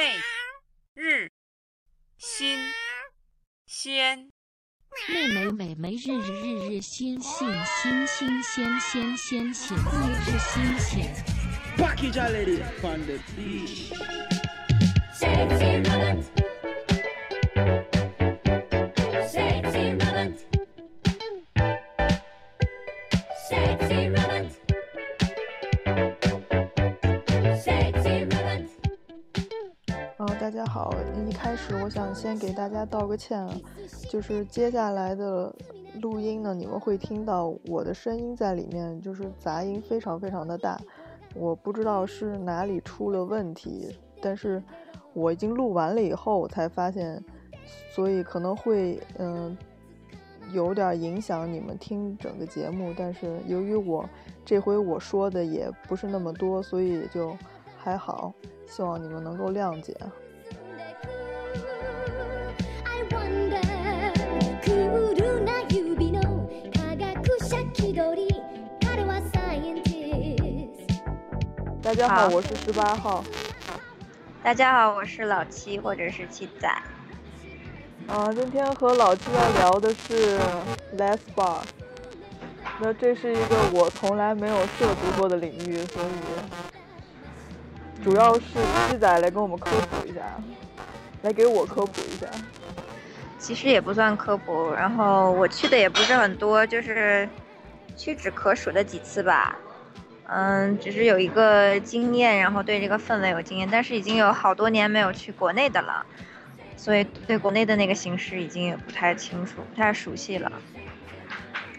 [0.00, 0.16] 妹
[0.94, 1.30] 日
[2.16, 2.58] 新
[3.66, 4.30] 鲜。
[5.06, 9.82] 妹妹妹妹日日日日新新新新鲜鲜鲜鲜日
[10.24, 11.14] 日新鲜。
[11.76, 13.20] Package a lady funded.
[31.42, 33.50] 开始我想先给大家道个歉啊，
[34.10, 35.50] 就是接下来的
[36.02, 40.78] 录音呢，你们会听到我的声音在里面，就是杂音非常非常的大，
[41.34, 44.62] 我不知道是哪里出了问题，但是
[45.14, 47.24] 我已经录完了以后，我才发现，
[47.94, 49.56] 所以可能会嗯、
[50.52, 54.04] 有点影响你们听整个节目，但是由于我
[54.44, 57.34] 这回我说的也不是那么多，所以就
[57.78, 58.34] 还好，
[58.66, 59.96] 希望你们能够谅解。
[71.90, 73.24] 大家好，好我是十八号。
[74.44, 76.68] 大家好，我是老七或者是七仔。
[78.06, 80.38] 啊，今天和老七要聊的是
[80.96, 81.62] Les Bar。
[82.78, 86.10] 那这是一个我从来没有涉足过的领域，所以
[88.04, 88.42] 主要是
[88.88, 90.20] 七仔来跟我们科普一下，
[91.22, 92.28] 来给我科普一下。
[93.36, 97.28] 其实也不算科普，然后我去的也不是很多，就是
[97.96, 99.58] 屈指可数的几次吧。
[100.32, 106.06] 嗯，只是有一个经验，然后对这个氛围有经验，但是已经有好多年没有去国内的了，
[106.76, 110.62] 所以对国内的那个形式已经也不太清楚、不太熟悉了。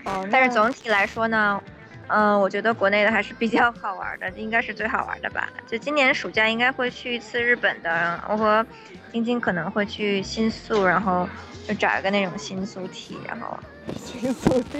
[0.03, 1.61] 哦，但是总体来说呢，
[2.07, 5.49] 嗯，我觉得国内的还是比较好玩的，应该是最好玩的吧。
[5.65, 8.65] 就今年暑假应该会去一次日本的，我和
[9.11, 11.27] 晶晶可能会去新宿，然后
[11.67, 13.57] 就找一个那种新宿 T，然后
[14.05, 14.79] 迅速地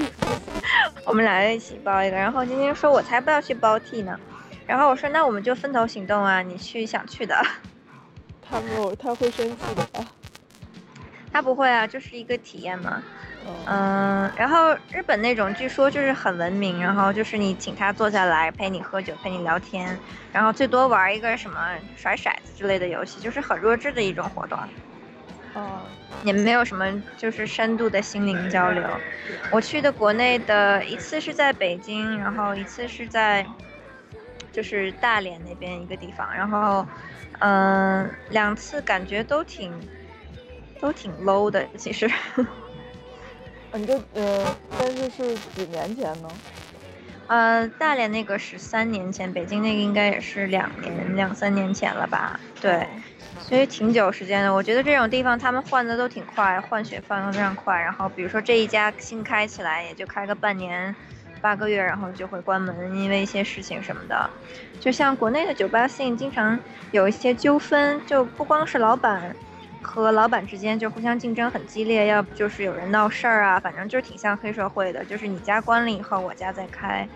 [1.06, 2.18] 我们俩一起包一个。
[2.18, 4.20] 然后晶晶说：“我才不要去包 T 呢。”
[4.68, 7.36] 然后我说：“那我们就分头行动啊，你去想去的。
[8.42, 10.06] 他没有，他会生气的吧？”
[11.32, 13.02] 他不会啊，就是一个体验嘛。
[13.44, 20.00] 嗯，嗯，然后日本那种据说就是很文明，然后就是你请他坐下来陪你喝酒，陪你聊天，
[20.32, 24.58] 然后最多玩一个什么甩骰子之类的游戏，就是很弱智的一种活动，
[25.54, 25.82] 啊，
[26.24, 26.86] 也没有什么
[27.18, 29.02] 就是深度的心灵交流。
[29.50, 33.46] 我去的国内的一次是在北京，然后一次是在
[34.52, 36.88] 就是大连那边一个地方，然后
[37.40, 39.90] 嗯，两次感觉都挺
[40.80, 42.08] 都挺 low 的，其实。
[43.78, 46.30] 你这呃，但是是几年前呢？
[47.28, 52.38] 呃，大连那个是三年前，北京那个应该也是两年、两三年前了吧？
[52.60, 52.86] 对，
[53.40, 54.54] 所以挺久时间的。
[54.54, 57.80] 我觉得这种地方他们换的都挺快，换血换的非常快。
[57.80, 60.94] 然后比如说这一家新开起来，也就开个半年、
[61.40, 64.30] 八个月，然后就会关门，因为一些事情什么的。
[64.82, 66.60] 就像国内的酒吧 scene 经常
[66.92, 69.34] 有一些纠纷，就不光是老板。
[69.82, 75.04] 和老板之间就互相竞争很激烈，要不就是有人闹事儿啊，反正就是挺像黑社会的。
[75.06, 77.08] 就是你家关了以后，我家再开，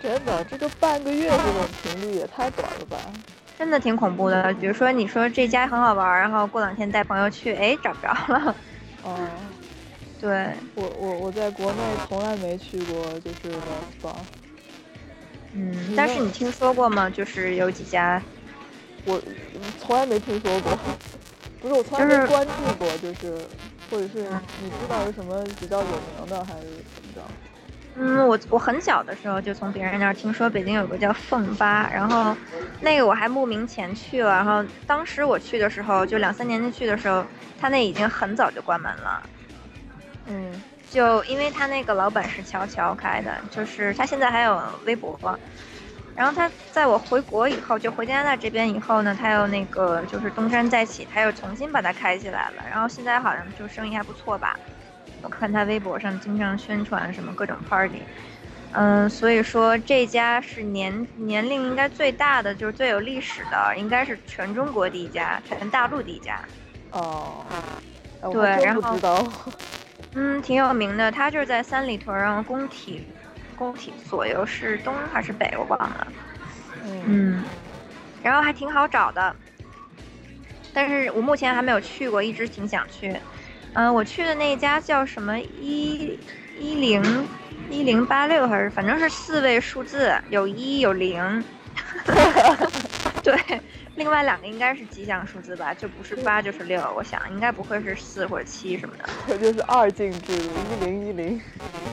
[0.00, 2.96] 真的，这个半个月这种频率也太短了吧？
[3.58, 4.52] 真的挺恐怖的。
[4.54, 8.56] 比如说你说这家很好玩，然后过两天带朋友去，哎，找不着了。
[9.06, 9.28] 嗯，
[10.20, 14.14] 对，我我我在国内从来没去过，就是 Les Bar。
[15.52, 17.08] 嗯，但是你听说过吗？
[17.08, 18.20] 就是有几家，
[19.04, 19.16] 我
[19.54, 20.76] 嗯从来没听说过，
[21.64, 23.38] 不是我从来就是没关注过，就是
[23.90, 24.28] 或者是
[24.62, 27.22] 你知道有什么比较有名的，还是怎么着？
[27.96, 32.36] 嗯，我我很小的时候就从别人那儿听说北京有个叫凤吧，然后
[32.82, 37.24] 那个我还慕名前去了，然后当时我去的时候，就两三年前去的时候，
[37.58, 39.22] 他那已经很早就关门了。
[40.26, 45.18] 嗯，就因为他那个老板是乔乔开的，就是他现在还有微博，
[46.16, 54.58] 然后他在我回国以后，就回加拿大这边以后呢，他又那个就是东山再起，他又重新把它开起来了，然后现在好像就生意还不错吧，
[55.22, 58.02] 我看他微博上经常宣传什么各种 party，
[58.72, 66.38] 嗯，所以说这家是年年龄应该最大的，就是最有历史的，应该是全中国第一家，全大陆第一家。
[66.92, 67.44] 哦，
[68.32, 68.96] 对然后。
[70.16, 71.10] 嗯，挺有名的。
[71.10, 73.04] 他就是在三里屯儿，然后工体，
[73.54, 76.06] 工体左右是东还是北，我忘了。
[76.84, 77.44] 嗯嗯，
[78.22, 79.34] 然后还挺好找的，
[80.72, 83.14] 但是我目前还没有去过，一直挺想去。
[83.72, 86.18] 嗯、我去的那一家叫什么一
[86.60, 87.26] 一零
[87.70, 91.44] 一零八六还是反正是四位数字，有一有零。
[93.22, 93.34] 对，
[93.96, 99.08] 另外两个应该是吉祥数字吧，就不是八就是六，我想应该不会是四或者七什么的。
[99.26, 101.40] 这 就是二进制，一零一零。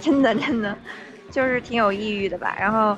[0.01, 0.77] 真的真的，
[1.31, 2.55] 就是挺有抑郁的吧。
[2.59, 2.97] 然后，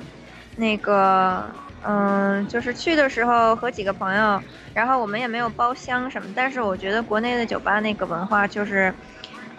[0.56, 4.42] 那个，嗯，就是去的时候和几个朋友，
[4.74, 6.28] 然后我们也没有包厢什么。
[6.34, 8.94] 但是我觉得国内的酒吧那个文化就是，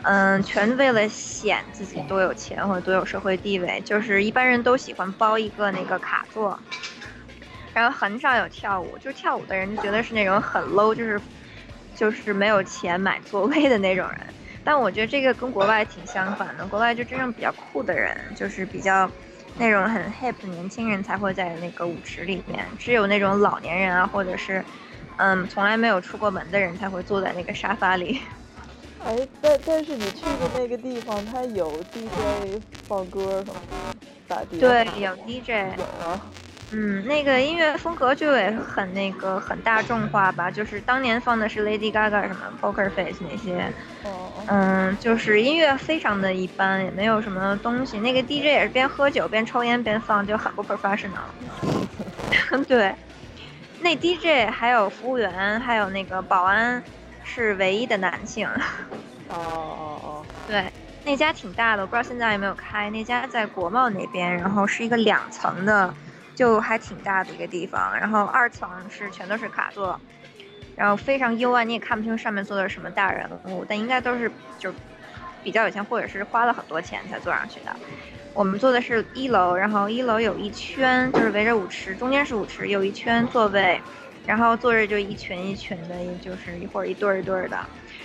[0.03, 6.59] 嗯，全为了显自己多有钱或者多有社会地位，就是一般人都喜欢包一个那个卡座，
[7.73, 11.21] 然后很少有跳舞，就跳舞的人就觉得是那种很 low，就是
[11.95, 14.33] 就是没有钱买座位的那种人。
[14.65, 19.09] 但我觉得这个跟国外挺相反的，国外就真正比较酷的人，就是比较
[19.59, 24.65] 那种很 hip 的年轻人才会在那个舞池里面，只有那种老年人啊，或者是
[25.17, 28.19] 嗯从来没有出过门的人才会坐在那个沙发里。
[29.05, 33.77] 哎，但但是你去的那个地方，它有 DJ 放歌什么的，
[34.27, 34.59] 咋地？
[34.59, 35.77] 对，有 DJ。
[35.77, 36.19] 有啊。
[36.71, 43.71] 嗯，那个音乐风格就也很那个很大众化吧，就是当年放的是 Lady Gaga 什么 Poker Face 那些，
[44.47, 47.99] 嗯，就是音乐非常的一般，也没有什么东西。
[47.99, 51.29] 那个 DJ 也是边喝酒边抽烟边放，就很不 professional。
[52.67, 52.95] 对，
[53.79, 56.83] 那 DJ 还有服务员，还有那个保安
[57.23, 58.47] 是唯一的男性。
[59.29, 60.25] 哦哦哦。
[60.47, 60.71] 对，
[61.03, 62.89] 那家挺大的，我不知道现在有没有开。
[62.89, 65.93] 那家在国贸那边，然后是一个两层的。
[66.35, 69.99] 就还挺大的一个地方，然后二层是全都是卡座，
[70.75, 74.29] 然后非常幽暗，你也看不清上面坐的是什么大人物，但应该都是
[74.59, 74.73] 就
[75.41, 77.73] 比较有钱或者是花了很多钱才坐上去的。
[78.33, 83.81] 我们坐的是一楼，然后一楼有一圈就是围着舞池，中间是舞池，有一圈座位，
[84.25, 87.57] 然后坐着就一群一群的，就是一会儿一对儿一对儿的。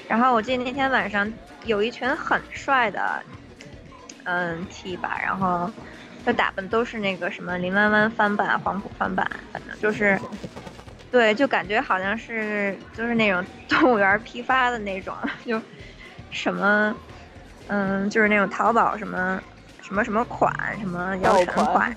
[0.06, 1.30] 然后我记得那天晚上
[1.64, 3.20] 有一群很帅的，
[4.22, 5.68] 嗯 T 吧，然后。
[6.24, 10.20] 的打扮都是那个什么林弯弯翻版、黄埔翻版，反正就是，
[11.10, 15.14] 对，就感觉好像是就是那种动物园批发的那种，
[15.44, 15.60] 就
[16.30, 16.94] 什么，
[17.68, 19.40] 嗯，就是那种淘宝什么
[19.80, 21.96] 什么什么款，什么姚晨款，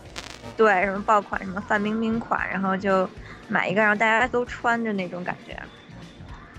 [0.55, 3.09] 对，什么爆款，什么范冰冰款，然后就
[3.47, 5.57] 买一个，然后大家都穿着那种感觉。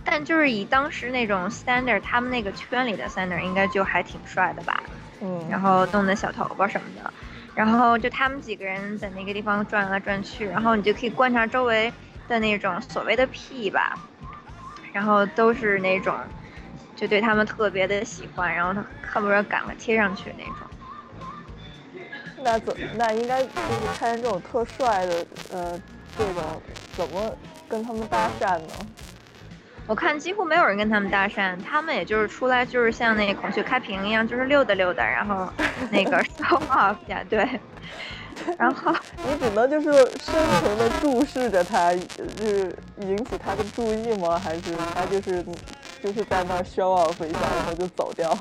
[0.06, 4.82] 但就是以当时那种 standard，他们那个圈里的 standard 应该就还挺帅的吧，
[5.22, 7.12] 嗯，然后弄的小头发什么的。
[7.54, 11.92] 然后就他们几个人在那个地方转来转去，然后你就可以观察周围
[12.26, 13.96] 的那种所谓的 P 吧，
[14.92, 16.16] 然后都是那种
[16.96, 20.54] 就对他们特别的喜欢，然后他恨不得赶快贴上去那种。
[22.42, 25.80] 那怎那应该就是看见这种特帅的呃
[26.18, 26.42] 这种
[26.96, 27.32] 怎么
[27.68, 28.72] 跟他们搭讪呢？
[29.86, 35.46] 我看几乎没有人跟他们搭讪，他们也就是出来就是像那孔雀开屏一样，就是溜达溜达，然后
[35.90, 37.46] 那个 show off 呀，对。
[38.58, 38.92] 然后
[39.28, 44.36] 你只能就是深情的注视着他，就是引起他的注意吗？
[44.42, 45.44] 还是他就是
[46.02, 48.36] 就是在那 show off 一下，然后就走掉？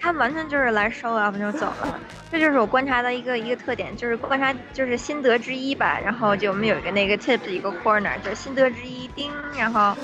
[0.00, 2.00] 他完全就是来 show off 就走了，
[2.30, 5.98] 这就是我观察的一个一个特点，就是观察就是心得之一吧。
[5.98, 9.96] 然后就我们有一个那个 tip 一个 corner，就是心得之一，叮，然后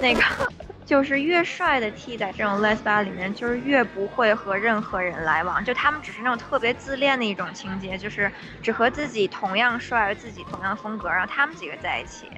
[0.00, 0.20] 那个
[0.86, 8.30] 就是越帅的 T 在这种 les bar 里面，就是越不会和任何人来往，就他们只是那种特别自恋的一种情节，就是
[8.62, 12.30] 只和自己同样帅、自己同样风格，然后他们几个在一起，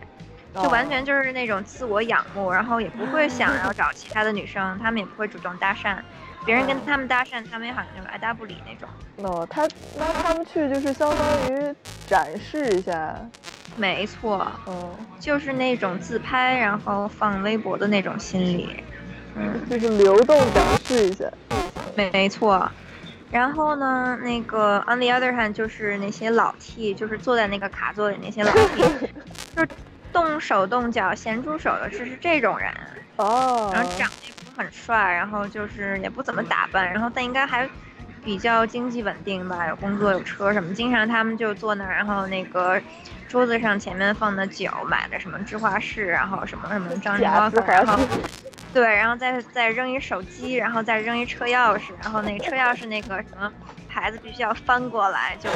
[0.54, 5.96] 就完全就是那种自我仰慕，然后也不会想要找其他的女生，他们也不会主动搭讪。
[6.44, 8.88] 别人跟他们搭讪，他们也好像就爱答不理那种。
[9.16, 11.74] 哦，他那他们去就是相当于
[12.06, 13.16] 展示一下。
[13.76, 18.84] 没错，嗯，就是那种自拍然后放微博的那种心理。
[19.36, 21.24] 嗯，就是流动展示一下。
[21.96, 22.70] 没没错。
[23.30, 28.82] 然后呢，那个 on the other hand 就是那些老 T，就是坐在那个卡座里那些老 T，
[29.56, 29.68] 就是
[30.12, 32.70] 动手动脚、咸猪手的，是是这种人。
[33.16, 33.70] 哦。
[33.74, 34.33] 然后长得。
[34.56, 37.68] 很帅，然后就是也不怎么打扮，然后但应该还
[38.24, 40.72] 比较经济稳定吧，有工作有车什么。
[40.74, 42.80] 经常他们就坐那儿，然后那个
[43.28, 47.98] 桌子上前面放的酒，买的什么芝华士，然后什么什么张家口，然后
[48.72, 53.52] 对，然后再再扔一手机，然后再扔一车钥匙，然后那个车钥匙那个什么
[53.88, 55.50] 牌子必须要翻过来，就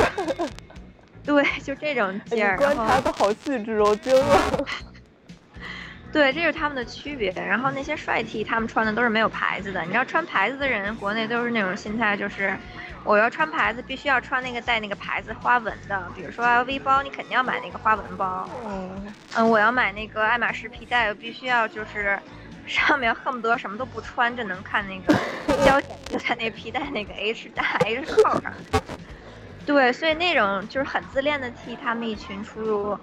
[1.24, 2.56] 对，就这种劲儿。
[2.56, 4.66] 观察的好细致哦，惊了。
[6.10, 7.30] 对，这是他们的区别。
[7.32, 9.82] 然后那些帅 T，他们穿的都是没有牌子的。
[9.82, 12.56] 你知道穿牌子的人，国内都是那种心态，就是
[13.04, 16.10] 我要穿牌子，必须要穿那个带那个牌子花纹的。
[16.16, 18.48] 比如说 LV 包，你肯定要买那个花纹包。
[18.66, 19.12] 嗯。
[19.36, 22.18] 嗯，我要买那个爱马仕皮带，我必须要就是
[22.66, 25.14] 上面恨不得什么都不穿，就能看那个
[25.62, 28.52] 胶点就在那皮带那个 H 带 H 扣上。
[29.66, 32.98] 对，所以那种就是很自恋的 T，他们一群出入。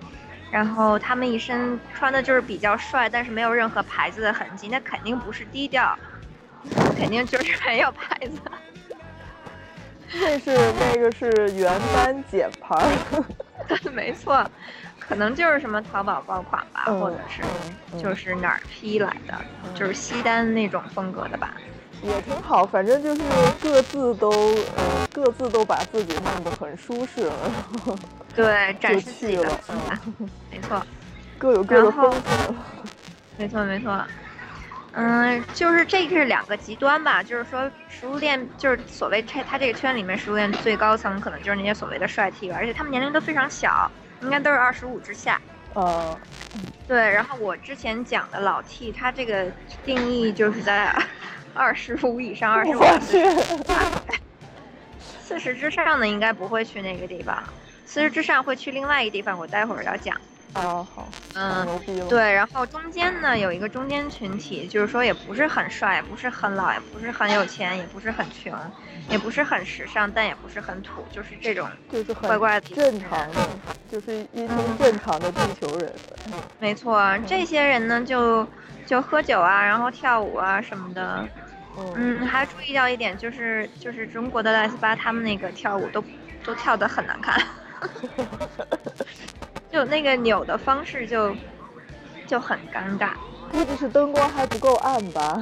[0.55, 5.93] 然后他们一身穿的就是比较帅，但是没有任何牌子的痕迹，那肯定不是低调，
[6.97, 8.39] 肯定就是 没有牌子。
[10.13, 13.25] 那是那个是原班解牌儿，
[13.67, 14.49] 对，没错，
[14.97, 17.41] 可能就是什么淘宝爆款吧，嗯或者是
[17.91, 19.37] 嗯就是哪儿批来的，
[19.73, 21.53] 就是西单那种风格的吧。
[22.05, 23.21] 也挺好，反正就是
[23.61, 24.29] 各自都
[24.75, 27.97] 呃各自都把自己弄得很舒适了，然后
[28.35, 29.49] 对， 展示自己的
[30.51, 30.81] 没错。
[31.37, 32.55] 各有各的风格。
[33.37, 34.01] 没错没错，
[34.93, 45.39] 嗯，就是这是两个极端吧，就是说食物链就是所谓这他这个圈里面食物链最高层可能就是那些所谓的帅 T 吧，而且他们年龄都非常小，应该都是二十五之下。
[45.73, 46.17] 呃，
[46.87, 49.51] 对，然后我之前讲的老 T，他这个
[49.83, 50.95] 定义就是在
[51.55, 52.83] 二十五以上，二十五
[55.23, 57.41] 四十之上的应该不会去那个地方，
[57.85, 60.15] 四十之上会去另外一个地方，我待会儿要讲。
[60.53, 61.67] 哦好，嗯，
[62.07, 68.53] 对，然后中间呢有一个中间群体，就是说也不是很帅，也不是很老，也不是很有钱，也不是很穷，
[69.09, 73.35] 也不是很时尚，但也不是很土，就是这种就是很怪怪的正常的，
[73.91, 75.93] 就是一群正常的地球人。
[76.57, 78.47] 没错，这些人呢就
[78.85, 81.27] 就喝酒啊，然后跳舞啊什么的。
[81.77, 86.03] 嗯，嗯，还注意到一点就是就是中国的赖斯巴他们那个跳舞都
[86.43, 87.41] 都跳得很难看，
[89.71, 91.35] 就那个扭的方式就
[92.27, 93.11] 就很尴尬，
[93.51, 95.41] 估计是灯光还不够暗吧，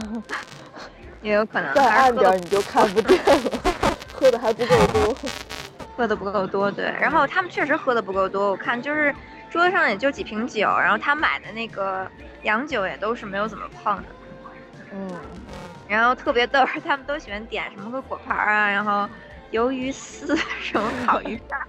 [1.21, 3.51] 也有可能再暗点你就看不见了，
[4.13, 5.15] 喝的还不够多。
[5.95, 6.85] 喝的不够多，对。
[6.99, 9.13] 然后他们确实喝的不够多，我看就是
[9.51, 12.09] 桌上也就几瓶酒，然后他买的那个
[12.41, 14.03] 洋酒也都是没有怎么碰的。
[14.91, 15.11] 嗯，
[15.87, 19.07] 然后特别逗， 他们都喜欢点什么个果盘儿啊，然后
[19.51, 21.67] 鱿鱼丝、什么烤鱼片儿，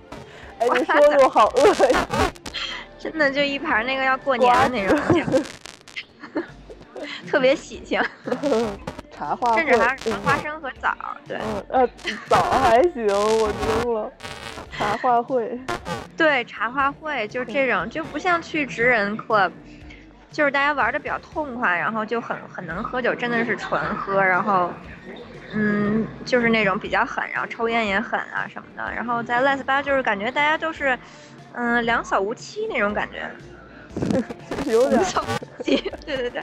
[0.61, 2.07] 哎，你说的我好饿呀。
[2.99, 6.41] 真的就一盘那个要过年的那种酒，
[7.29, 8.01] 特别喜庆，
[9.15, 11.89] 茶甚至还有什么花生和枣儿，对嗯，呃，
[12.31, 13.53] 枣还行，我
[13.83, 14.11] 惊了。
[14.71, 15.61] 茶话会，
[16.17, 19.53] 对，茶话会就是这种，就不像去职人 club，
[20.35, 24.71] 就是大家玩的比较痛快，然后就很很能喝酒，真的是纯喝，然后。
[25.57, 28.93] 嗯，就是那种比较狠，然后抽烟也狠啊什么的。
[28.93, 30.99] 然后在赖斯巴就是感觉大家都是，
[31.53, 33.31] 嗯，两小无妻那种感觉。
[34.67, 35.25] 有点小
[35.63, 36.43] 气，对对对，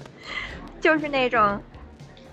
[0.79, 1.62] 就是那种，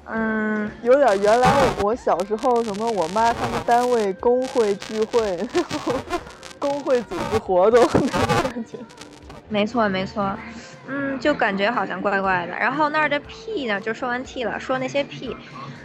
[0.04, 1.50] 嗯，有点原来
[1.82, 5.92] 我小时候什么我妈他们单位工会聚会，然后
[6.60, 8.78] 工会组织活动那种感觉。
[9.48, 10.32] 没错没错，
[10.88, 12.52] 嗯，就感觉好像怪怪的。
[12.58, 15.36] 然后那儿的 P 呢，就说完 T 了，说那些 P，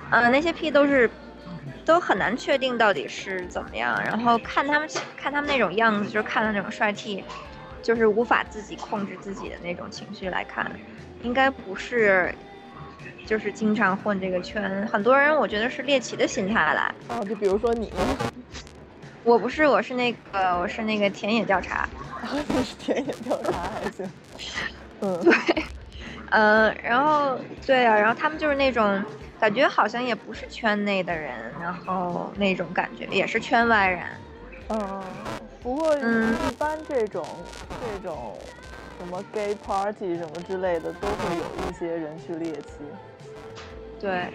[0.09, 1.09] 嗯、那些 P 都是
[1.85, 4.01] 都很难确定到底是怎么样。
[4.03, 7.23] 然后看他们看他们那种样子，就是看到那种帅 T，
[7.81, 10.71] 就是无法自己控制自己的那种情绪来看，
[11.21, 12.33] 应该不是。
[13.25, 16.93] 就是经常混这个圈，很多人我觉得是猎奇的心态来。
[17.07, 17.91] 啊，就比如说你，
[19.23, 21.87] 我不是，我是那个，我是那个田野调查。
[22.21, 24.05] 啊，你是田野调查还行。
[25.03, 25.21] 嗯，
[26.31, 29.03] 嗯，然后对啊，然后他们就是那种
[29.37, 34.01] 感觉好像也不是圈内的人，然后那种感觉也是圈外人。
[34.69, 35.13] 嗯，
[35.61, 37.27] 不过嗯一般这种
[37.81, 38.39] 这种
[38.97, 42.83] 什么 gay party 什么之类的，都会有一些人去猎奇。
[43.99, 44.27] 对，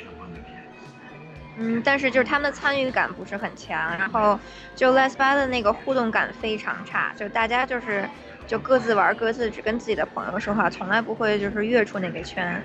[1.57, 4.39] 嗯，但是就是他们的参与感不是很强，然后
[4.75, 8.09] 就 Les 巴的那个互动感非常差，就大家就是
[8.49, 12.61] 就各自玩各自，只跟自己的朋友说话，从来不会就是跃出那个圈。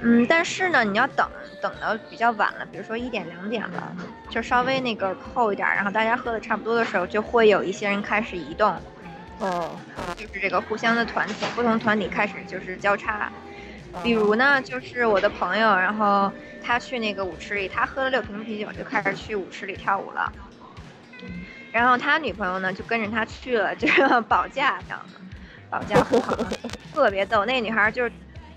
[0.00, 1.28] 嗯，但是呢，你要等
[1.60, 3.96] 等的比较晚了，比如说一点两点了，
[4.30, 8.76] 就稍微那个后一点儿，然后大家喝的差不多的时候，就会有一些人开始移动，
[9.40, 9.76] 哦，
[10.14, 13.28] 就是这个互相的团体，不同团体开始就是交叉。
[14.02, 16.30] 比如呢，就是我的朋友，然后
[16.62, 20.30] 他去那个舞池里，他喝了六瓶啤酒，就开始去舞池里跳舞了。
[21.76, 25.04] 然后他女朋友呢，就跟着他去了，就是保驾，知道吗？
[25.68, 26.34] 保驾护航，
[26.94, 27.44] 特别逗。
[27.44, 28.10] 那女孩就是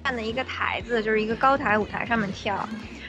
[0.05, 2.57] 站在一个台子，就是一个高台舞台上面跳，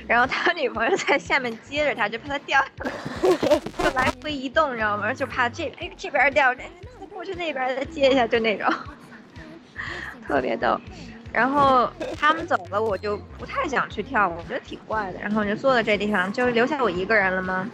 [0.08, 5.14] 然后他女朋友在下面接着他，就怕他掉下来，就来回移动，你知道吗？
[5.14, 6.62] 就怕这哎这边掉，这
[6.98, 8.68] 再过去那边再接一下，就那种，
[10.26, 10.76] 特别逗。
[11.32, 11.88] 然后
[12.18, 15.20] 他们走了，我就不太想去跳舞，我觉得挺怪的。
[15.20, 17.70] 然后我就坐在这地方，就留下我一个人了吗？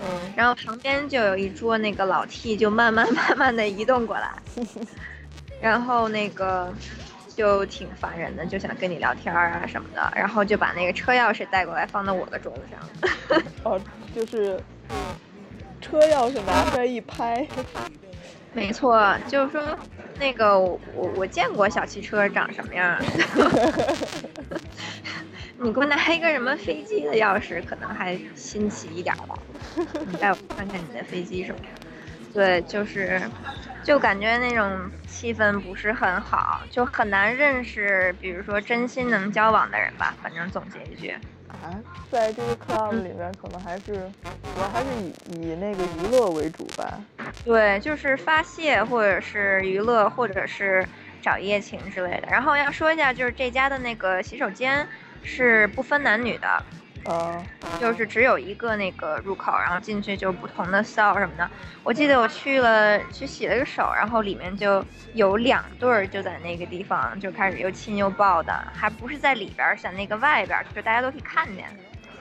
[0.00, 4.30] 嗯，然后旁边就有一桌那个老 T，就慢慢慢慢的移动过来，
[5.60, 6.72] 然后那个
[7.36, 13.42] 就挺烦人的，就想跟你聊天啊什么的，然后就把那个车钥匙带过来放到我的桌子上。
[13.64, 13.80] 哦，
[14.14, 14.60] 就是
[15.80, 17.46] 车钥匙拿出来一拍，
[18.52, 19.62] 没错，就是说
[20.18, 22.96] 那个我我我见过小汽车长什么样。
[25.58, 29.38] 你给我拿一个什么飞机的钥匙，可能还新奇一点吧。
[30.06, 31.68] 你带我看看你的飞机什么样。
[32.32, 33.22] 对，就是，
[33.84, 40.12] 就感觉那种气氛不是很好，就很难认识，比如说真心能交往的人吧。
[40.20, 41.10] 反正总结一句，
[41.48, 41.70] 啊，
[42.10, 47.00] 在这个 club 里面，可能还是主要还是以以那个娱乐为主吧。
[47.44, 50.84] 对，就是发泄或者是娱乐，或者是
[51.22, 52.26] 找一夜情之类的。
[52.28, 54.84] 然后要说一下，就是这家的那个洗手间
[55.24, 56.62] 是不分男女的。
[57.04, 57.44] 啊，
[57.78, 61.50] 就是只有一个那个入口，然后进去就不同的 style 什么的。
[61.82, 71.66] 我记得我去了去洗了个手，然后里面就有两对儿就在那个地方就开始又亲又抱的，还不是在里边儿，在那个外边儿，就是大家都可以看见。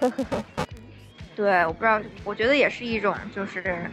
[1.33, 3.89] 对，我不知道，我觉得也是一种就是，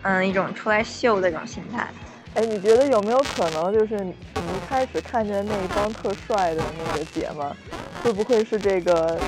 [0.00, 1.86] 嗯，一种出来秀的一种心态。
[2.34, 7.56] 哎，你觉得有没有可能，就是你一开始看见那一帮特帅的那个姐们儿，
[8.02, 9.18] 会不会是这个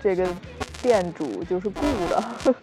[0.00, 0.26] 这个
[0.80, 2.22] 店主就是雇的？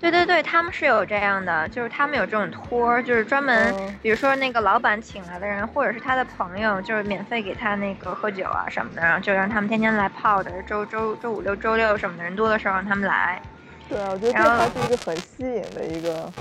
[0.00, 13.42] 对对对，他们是有这样的，就是他们有这种托儿，就是专门，嗯比如说那个老板请来的人，或者是他的朋友，就是免费给他那个喝酒啊什么的，然后就让他们天天来泡的，周周周五六周六什么的人多的时候让他们来。
[13.88, 16.32] 对啊，我觉得这还是一个很吸引的一个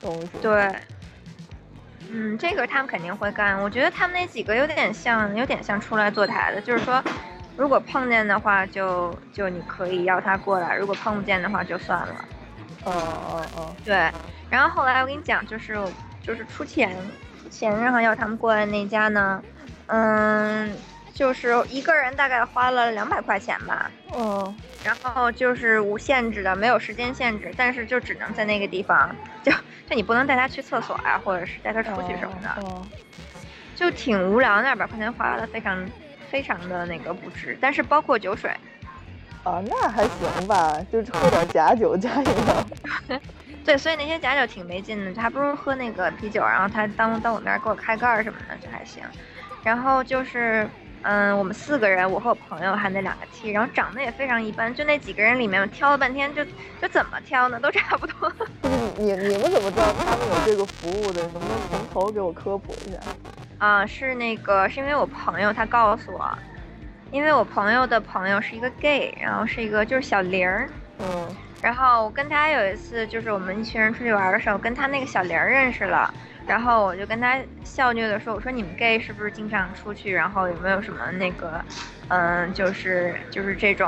[0.00, 0.28] 东西。
[0.42, 0.68] 对，
[2.10, 3.60] 嗯，这个他们肯定会干。
[3.62, 7.02] 我觉得他们那几个有点像，有点像出来坐台的，就是说，
[7.56, 12.24] 如果碰见的话就，就你可以要他过来；如果碰不见的话，就算了。
[12.84, 14.10] 哦哦哦，对，
[14.48, 15.76] 然后后来我跟你讲，就是
[16.22, 16.96] 就是出钱
[17.42, 19.42] 出钱，然后要他们过来那家呢，
[19.88, 20.74] 嗯，
[21.18, 29.10] 就是一个人大概花了两百块钱吧，嗯，然后就是无限制的，没有时间限制，但是就只能在那个地方，
[29.42, 32.86] 就就你不能带他去厕所啊，或者是带他出去什么的，哦，
[33.74, 34.62] 就挺无聊。
[34.62, 35.84] 那二百块钱花的非常
[36.30, 38.52] 非常的那个不值，但是包括酒水，
[39.42, 43.18] 啊，那还行吧，就是喝点假酒加饮料。
[43.66, 49.02] 对，所以那些假酒挺没劲的，还不如喝那个啤酒，然后他当当我面给我开盖儿什么的，就还行。
[49.64, 50.66] 然后就是，
[51.02, 56.44] 嗯，我们四个人，我和我朋友还有那两个 T，然后长得也非常一般，就那几个人里面，我挑了半天就，
[56.80, 58.30] 就怎么挑呢，都差不多。
[58.62, 61.22] 就 是你你们怎么知道他们有这个服务的？
[61.22, 62.98] 能不能从头给我科普一下？
[63.58, 66.36] 啊，是那个，是因为我朋友他告诉我，
[67.10, 76.12] 因为我朋友的朋友是一个 gay，然后是一个就是小玲儿，嗯然后我跟他有一次，就是我们一群人出去玩的时候，跟他那个小玲儿认识了。
[76.48, 80.12] 然后我就跟他笑虐的说：“我说你们 gay 是不是经常出去？
[80.12, 81.62] 然后有没有什么那个，
[82.08, 83.86] 嗯，就是就是这种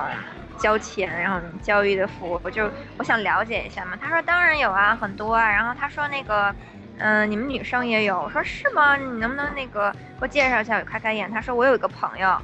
[0.59, 2.41] 交钱然后交易的服务？
[2.45, 6.55] 我就我想了解一下嘛。”他说：“当然有啊，很多啊。”然后他说：“那个，
[6.99, 8.95] 嗯、你们女生也有。”我说：“是吗？
[8.95, 12.37] 你能不能那个给我介绍一下，我开开眼？”他说：“我有一个朋友。”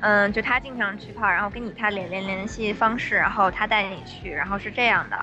[0.00, 5.18] 嗯，就他经常去泡，然后跟你他联联联系方式，然后他带你去，然后是这样的。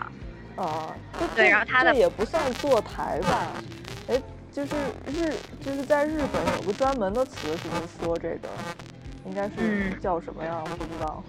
[0.55, 3.47] 啊，这对这然后他的这也不算坐台吧？
[4.07, 4.75] 哎，就是
[5.07, 8.49] 日就是在日本有个专门的词，是不是说这个？
[9.25, 10.61] 应该是嗯叫什么呀？
[10.63, 11.23] 我不知道。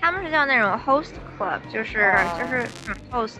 [0.00, 3.36] 他们是叫那种 host club，就是、哦就是嗯 host，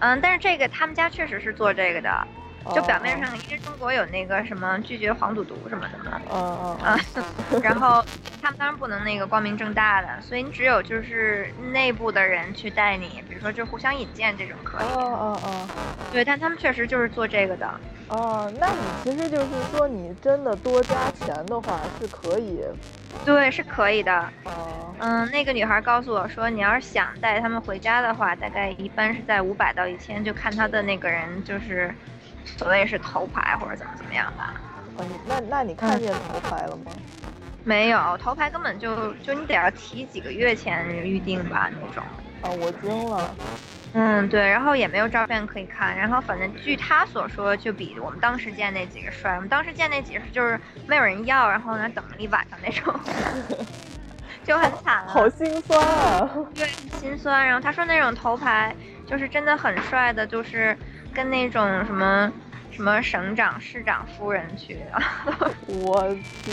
[0.00, 2.26] 嗯，但是这个他们家确实是做这个的，
[2.74, 6.98] 就表面上，因为中国有那个什么拒绝黄赌毒什么的嘛，嗯嗯啊，
[7.62, 8.04] 然后
[8.40, 15.68] 他们当然不能那个光明正大的，所以你只有就是内部的人去带你，比如说就互相引荐这种可以，哦哦哦。
[16.12, 17.70] 对，但他们确实就是做这个的，
[18.08, 22.60] 哦，那你其实就是说，你真的多加钱的话是可以，
[23.24, 24.18] 对，是可以的。
[24.44, 24.94] 哦。
[25.00, 31.94] 嗯，那个女孩告诉我说，你要是想带他们回家的话，大概一般是在五百到一千，就看他的那个人就是
[32.56, 34.54] 所谓是头牌或者怎么怎么样吧。
[34.96, 36.92] 哦，你那那你看见头牌了吗？
[37.64, 42.02] 没有头牌根本就就你得要提几个月前预定吧那种。
[42.40, 43.34] 啊，我惊了。
[43.94, 49.34] 嗯，对，然后也没有照片可以看，然后反正据他所说，就比我们当时见那几个帅。
[49.34, 52.94] 我们当时见那几个就是没有人要，然后呢等了一晚上那种，
[54.44, 55.08] 就很惨了。
[55.08, 56.30] 好心酸啊！
[56.54, 56.66] 对，
[56.98, 57.46] 心酸。
[57.46, 58.74] 然后他说那种头牌
[59.06, 60.76] 就是真的很帅的，就是
[61.18, 62.32] 跟那种什么
[62.70, 64.92] 什么省长、市长夫人去的。
[65.66, 66.52] 我去，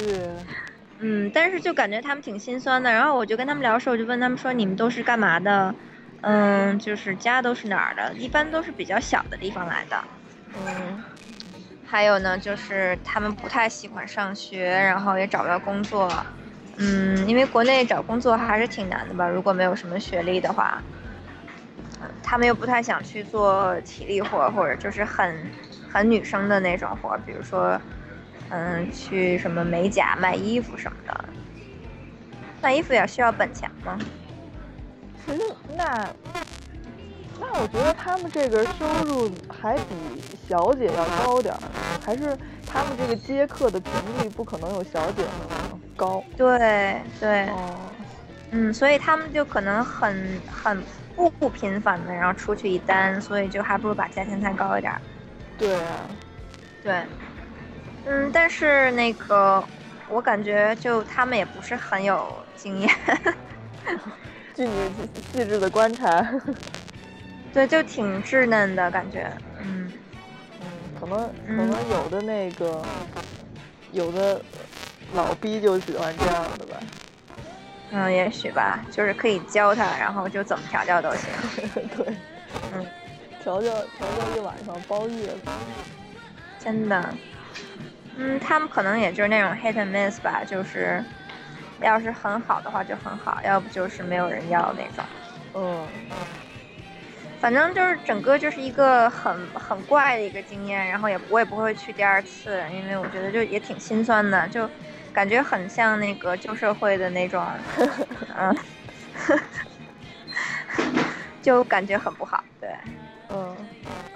[0.98, 2.92] 嗯，但是就感觉他们挺心酸的。
[2.92, 5.76] 然后我就跟他们聊的时候，我就问他们说：“你们都是干嘛的？
[6.22, 8.12] 嗯，就是家都是哪儿的？
[8.16, 10.04] 一般都是比较小的地方来的。
[10.56, 11.04] 嗯
[11.86, 16.26] 还有呢，就是他们不太喜欢上学，然后也找不到工作。
[16.78, 20.82] 嗯，因为国内找工作还是挺难的吧，如果没有什么学历的话。
[22.06, 25.36] 嗯他们又不太想去做体力活，或者就是很
[25.90, 27.80] 很女生的那种活，比如说，
[28.50, 31.26] 嗯，去什么美甲、卖衣服什么的。
[32.62, 33.98] 卖衣服也需要本钱吗？
[35.26, 35.42] 其实
[35.76, 36.08] 那
[37.40, 41.62] 那我觉得他们这个收入还比小姐要高点儿，
[42.04, 46.24] 还是他们这个接客的频率不可能有小姐那么高。
[46.38, 47.76] 对对，哦，
[48.52, 50.84] 嗯，所以他们就可能很很
[51.16, 55.02] 不不频繁的，然后出去一单，所以就还不如把价钱抬高一点儿。
[55.58, 56.10] 对啊，
[56.84, 57.04] 对，
[58.06, 59.64] 嗯，但是那个
[60.10, 62.90] 我感觉就他们也不是很有经验，
[64.54, 64.92] 据你
[65.32, 66.26] 细致的观察，
[67.54, 69.90] 对，就挺稚嫩的感觉，嗯，
[70.60, 70.68] 嗯，
[71.00, 72.84] 可能可嗯能有的那个
[73.94, 74.42] 有的
[75.14, 76.78] 老逼就喜欢这样的吧。
[77.98, 81.32] 嗯，也许吧，就是可以教他，然后就怎么调教都行。
[81.96, 82.06] 对，
[82.74, 82.86] 嗯，
[83.40, 85.40] 调教调教一晚上包月子。
[86.60, 87.14] 真的，
[88.18, 91.02] 嗯，他们可能也就是那种 hit and miss 吧，就是
[91.80, 95.06] 要是很好的话就很好，要不就是没有人要那种。
[95.54, 95.88] 嗯，
[97.40, 104.70] 反正就是整个就是一个很很怪的一个经验，然后也我也不会去第二次，因为我觉得就也挺心酸的，就
[105.16, 107.42] 感觉很像那个旧社会的那种，
[108.38, 108.54] 嗯，
[111.42, 112.70] 就感觉很不好，对。
[113.30, 113.58] 嗯，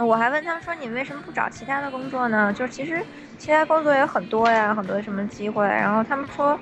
[0.06, 2.52] 我还问他说：“你为什么不找其他的工作呢？
[2.54, 3.02] 就是其实
[3.38, 6.60] 其他工作也很多呀，很多什么机会。”然后他们说：“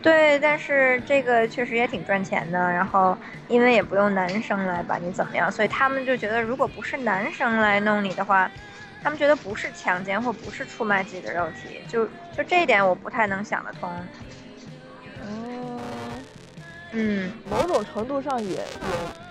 [0.00, 2.58] 对，但是这个确实也挺赚钱的。
[2.70, 3.16] 然后
[3.48, 8.50] 因为也不用男生来把你怎么样，所以他们就觉得如果不是男生来弄你的话，
[9.02, 11.80] 他们觉得不是强奸或不是出卖自己的肉体。
[11.88, 13.90] 就就这一点我不太能想得通。
[15.24, 15.80] 嗯，
[16.92, 18.64] 嗯，某种程度上也也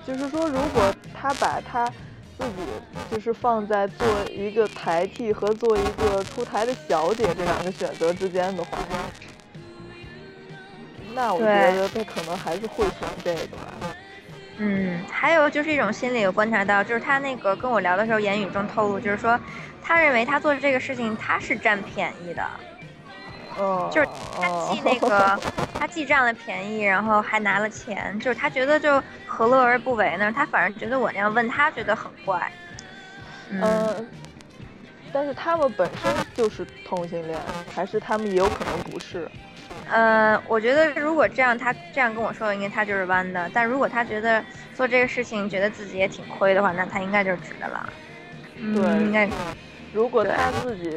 [0.06, 1.88] 就是说，如果他把他
[2.38, 2.66] 自己
[3.10, 8.78] 就是放在做一个台替和做一个出台的小姐这两个选择之间的话，
[11.14, 13.91] 那我觉得他可能还是会选这个吧。
[14.64, 19.40] 嗯，还有就是一种心理，我观察到，就是他那个跟我聊的时候，言语中透露，就是说，
[19.82, 22.44] 他认为他做这个事情他是占便宜的，
[23.58, 24.08] 哦，就是
[24.40, 25.40] 他既那个
[25.74, 30.32] 他既占了便宜，然后还拿了钱，就是他觉得就何乐而不为呢？
[30.32, 32.52] 他反而觉得我那样问他觉得很怪。
[33.50, 34.08] 嗯，嗯，
[35.12, 37.36] 但是他们本身就是同性恋，
[37.74, 39.28] 还是他们也有可能不是？
[39.92, 43.50] 呃，我觉得如果这样，他这样跟我说，应该他就是弯的。
[43.54, 47.94] 但如果他觉得做这个事情觉得自己也挺亏的话，那他应该就是直的了。
[48.56, 49.34] 嗯对应该
[49.92, 50.90] 如果他自己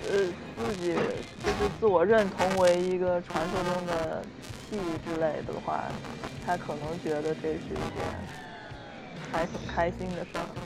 [0.00, 0.94] 呃自己
[1.42, 4.26] 就是自我认同为一个传说中的
[4.58, 5.94] T 之类的话，
[6.40, 8.28] 他可能觉得这是一件
[9.30, 10.56] 还挺开心的事儿，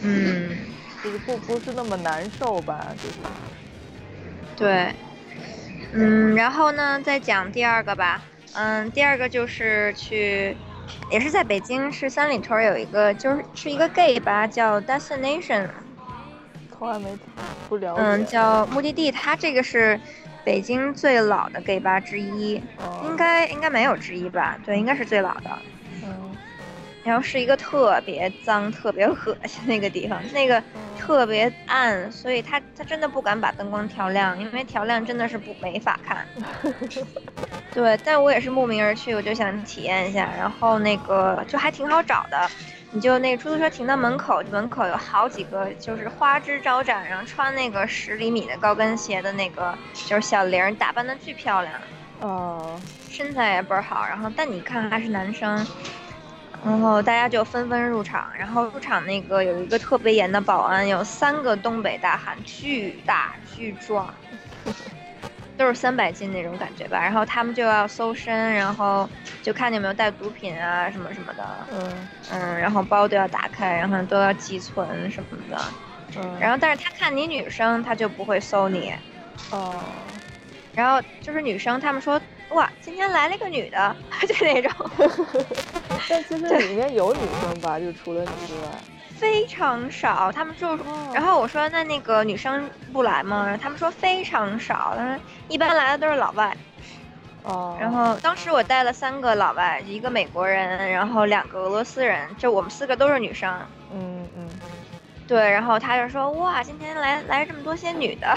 [0.00, 0.74] 嗯。
[1.02, 3.36] 就是不不是那么难受吧，就是
[4.56, 4.94] 对，
[5.92, 8.20] 嗯，然后呢，再讲第二个吧。
[8.54, 10.56] 嗯，第二个就是去，
[11.10, 15.68] 也是在北京，是三里屯有一个，就是是一个 gay 吧，叫 Destination，
[16.70, 17.16] 从来没
[17.68, 18.02] 不了解。
[18.02, 19.10] 嗯，叫目的地。
[19.10, 19.98] 它这个是
[20.44, 24.58] 北京最老的 gay 吧之一，哦应该应该没有之一吧？
[24.64, 25.50] 对，应该是最老的。
[27.04, 30.62] 嗯然后是一个特别脏、特别恶心那个地方，那个
[30.96, 36.24] 特别暗，所以他他真的不敢把灯光调亮，因为调亮真的是不没法看。
[37.74, 42.48] 对，但我也是慕名而去，我就想体验一下，然后那个就还挺好找的，
[42.92, 51.74] 你就那个出租车停到门口，门口有好几个就是花枝招展，然后穿那个十厘米的高跟鞋的那个就是小玲儿，打扮的巨漂亮。
[52.20, 55.66] 哦身材也倍儿好，然后但你看还是男生，
[56.64, 64.12] 然后大家就纷纷入场，然后入场那个有一个特别严的保安，有三个东北大汉，巨大巨壮，
[65.58, 69.08] 都是三百斤那种感觉吧，然后他们就要搜身，然后
[69.42, 72.08] 就看你有没有带毒品啊什么什么的，嗯。
[72.30, 75.58] 嗯，然后包都要打开，然后都要寄存什么的，
[76.16, 78.94] 嗯，然后但是他看你女生，他就不会搜你，
[79.50, 79.82] 哦。
[80.74, 82.18] 然后就是女生，他们说
[82.54, 83.96] 哇，今天来了一个女的，
[84.28, 84.70] 就那种。
[86.08, 88.68] 但其实里面有女生吧，就除了你之外。
[89.22, 90.78] 非常少，他们就，哦
[91.14, 93.44] 然后我说那那个女生不来吗？
[93.46, 95.16] 然后他们说非常少，他说
[95.48, 96.56] 一般来的都是老外。
[97.44, 103.52] 哦，然后当时我带了三个老外，一个美国人，然后两个俄罗斯人，就我们四个都是女生。
[103.94, 104.48] 嗯嗯，
[105.28, 108.36] 对，然后他就说哇，今天来来这么多些女的，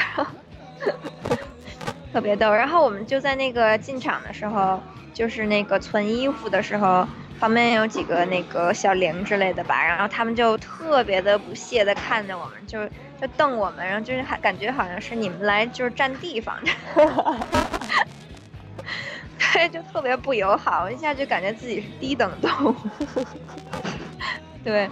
[2.15, 2.49] 特别逗。
[2.53, 4.81] 然后我们就在那个进场的时候，
[5.13, 7.05] 就是那个存衣服的时候，
[7.41, 12.87] 旁边有几个那个小玲之类的吧，然后他们就特别的不屑的看着我们，就
[13.19, 16.55] 就瞪我们，然后就是还感觉好像是你们来就是占地方，
[19.37, 22.75] 对，就特别不友好，一下就感觉自己是低等动物，
[24.63, 24.89] 对。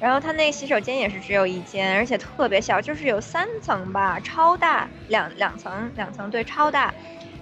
[0.00, 6.92] 然后它那个洗手间也是只有一间，而且特别小，就是有三层吧，超大，两两层两层对，超大。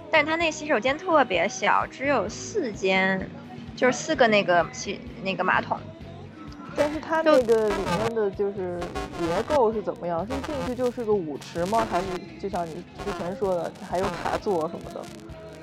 [0.09, 3.27] 但是它那洗手间特别小，只有四间，
[3.75, 5.77] 就是四个那个洗那个马桶。
[6.75, 8.79] 但是它那个里面的就是
[9.19, 10.25] 结构是怎么样？
[10.25, 11.85] 是进去就是个舞池吗？
[11.91, 12.05] 还是
[12.39, 15.01] 就像你之前说的，还有卡座什么的？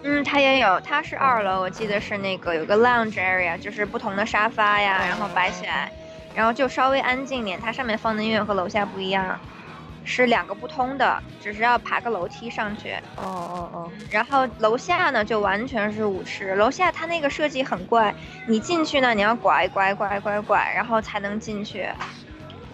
[0.03, 5.90] 嗯，它也有，它是二楼，我记得是那个有个 lounge area，就是不同的沙发呀，然后摆起来。
[6.40, 9.38] 然后就稍微安静点，它上面放的音乐和楼下不一样，
[10.07, 12.94] 是两个不通的，只是要爬个楼梯上去。
[13.16, 13.92] 哦哦哦。
[14.11, 18.14] 然后楼下呢就完全是舞池，楼下它那个设计很怪，
[18.46, 21.87] 你进去呢你要拐拐拐拐拐，然后才能进去。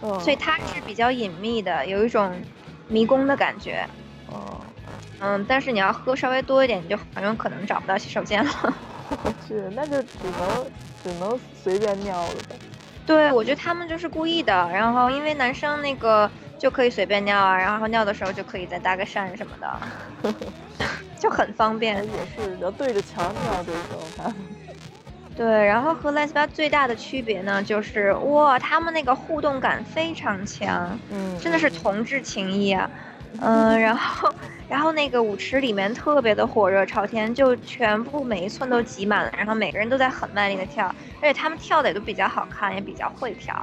[0.00, 0.16] 哦。
[0.20, 2.32] 所以它是比较隐秘的，有一种
[2.86, 3.84] 迷宫的感觉。
[4.28, 4.60] 哦。
[5.18, 8.52] 嗯，但是你要喝稍微多一点，你就很有可能找不到洗手间了。
[9.24, 10.66] 我去，那就只能
[11.02, 12.54] 只能随便尿了呗。
[13.06, 14.68] 对，我觉得他们就是故意的。
[14.70, 19.80] 然后因为男生那个就可以随便尿啊，然后尿的时候就可以再搭个扇什么的，
[21.18, 21.96] 就很方便。
[21.96, 24.34] 也是，要对着墙尿这时候看。
[25.36, 32.90] 对，然后和赖斯巴最大的区别呢，就是哇，他们那个互动感非常强，嗯，真的是同志情谊啊。
[32.90, 33.00] 嗯，
[33.40, 34.34] 然后，
[34.68, 40.86] 然后那个舞池里面特别的火热朝天，就全部每一寸都挤满了，然后每个人都在很卖力的跳，
[41.20, 43.54] 而且他们跳的也都比较好看，也比较会跳。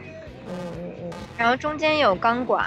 [0.50, 1.12] 嗯嗯嗯。
[1.38, 2.66] 然后中间有钢管，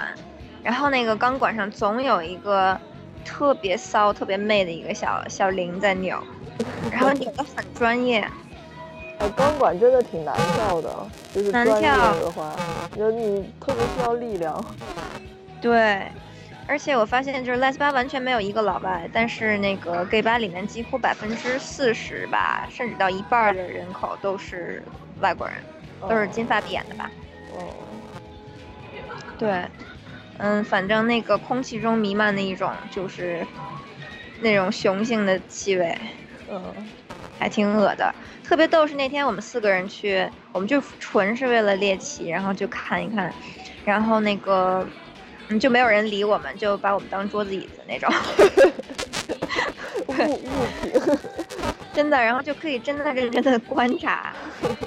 [0.63, 2.79] 然后那个钢管上总有一个
[3.23, 6.17] 特别骚、特别媚的一个小小铃在扭，
[6.91, 8.27] 然后扭的很专业。
[9.19, 10.89] 呃，钢管真的挺难跳的，
[11.33, 12.55] 就是专业的话，
[12.95, 14.63] 就你特别需要力量。
[15.59, 16.03] 对。
[16.67, 24.85] 而且我发现，就是 Les 吧完全没有一个老外，但是那个 Gay 吧里面几乎百分之四十吧，甚至到一半的人口都是
[25.21, 25.55] 外国人，
[26.01, 27.09] 都是金发碧眼的吧。
[27.53, 27.71] 哦。
[29.37, 29.65] 对，
[30.39, 33.47] 嗯，反正那个空气中弥漫的一种就是
[34.41, 35.97] 那种雄性的气味，
[36.49, 36.91] 嗯，
[37.39, 38.13] 还挺恶的。
[38.43, 43.33] 特别逗是那天我们四个人去，我们就纯是为了猎奇，然后就看一看，
[43.85, 44.85] 然后那个。
[45.49, 48.13] 嗯，就没有人理我们，就把我们当桌子椅子那种
[50.07, 51.17] 物物品，
[51.93, 54.33] 真的，然后就可以真的认真的观察，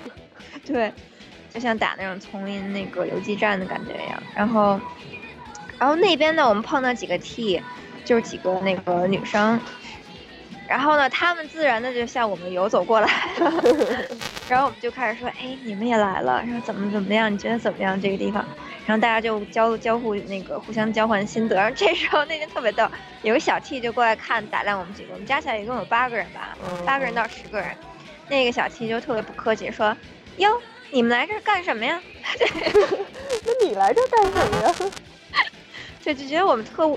[0.67, 0.93] 对，
[1.53, 4.23] 就像打那种丛林那个游击战的感觉一样。
[4.35, 4.79] 然后，
[5.79, 7.61] 然后那边呢，我们碰到几个 T，
[8.05, 9.59] 就是几个那个女生，
[10.69, 13.09] 然后呢，他们自然的就向我们游走过来，
[14.49, 17.33] 然后我们就开始说，哎，你们也来了，然后怎么怎么样？
[17.33, 18.01] 你觉得怎么样？
[18.01, 18.45] 这个地方？
[18.87, 22.89] 然后大家就交交互那个互相交换心得，然 后这时候那天特别逗，
[23.23, 27.69] 有个小 T 就过来看打量我们几个，我们加起来一共有八个人吧，八个人到十个人，
[28.29, 29.97] 那个小 T 就特别不客气说，
[30.39, 32.01] 哟，你们来这干什么呀？
[32.41, 34.75] 那你来这干什么呀？
[36.01, 36.89] 就 就觉得我们特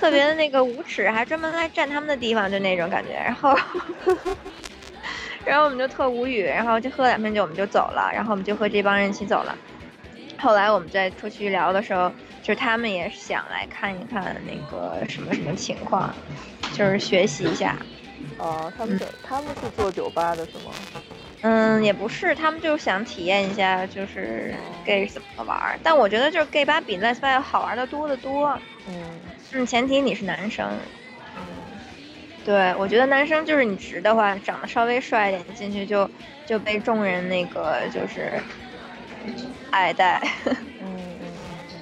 [0.00, 3.12] 特别的那个无耻，还专门来占他们的地方，就那种感觉。
[3.12, 3.56] 然后，
[5.44, 9.56] 然后我们就特无语，然后就喝两瓶酒，我们就走了，然后我们就和这帮人一起走了。
[10.38, 12.10] 后来我们再出去聊的时候，
[12.42, 16.14] 就是他们也想来看一看那个什么什么情况，
[16.72, 17.76] 就是学习一下。
[18.38, 20.72] 哦，他们他们是做酒吧的是吗？
[21.42, 25.78] 嗯，也不是，他们就想体验一下，就是 gay 怎么玩。
[25.82, 28.58] 但我觉得就是 gay 吧比 les 吧要好玩的多得多。
[28.88, 29.20] 嗯，
[29.52, 30.66] 嗯，前提你是男生。
[31.36, 31.44] 嗯，
[32.44, 36.10] 对，我觉得男生就是你直的话，长得稍微帅一点，进去就
[36.44, 38.32] 就被众人那个就是。
[39.70, 40.20] 爱戴，
[40.80, 41.16] 嗯。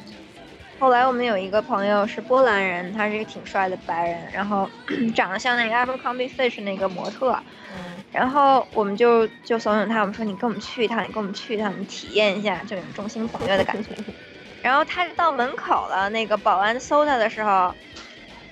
[0.81, 4.69] 后来我们有一个朋友是波兰人，他是一个挺帅的白人，然后
[5.15, 7.31] 长得像那个 Abercrombie Fish 那个模特，
[7.75, 8.05] 嗯。
[8.13, 13.91] 然后我们就就怂恿他，我们说你跟我们去一趟，你跟我们去一趟，你体验一下这种众星捧月的感觉。
[14.61, 17.75] 然后他到门口了，那个保安搜他的时候，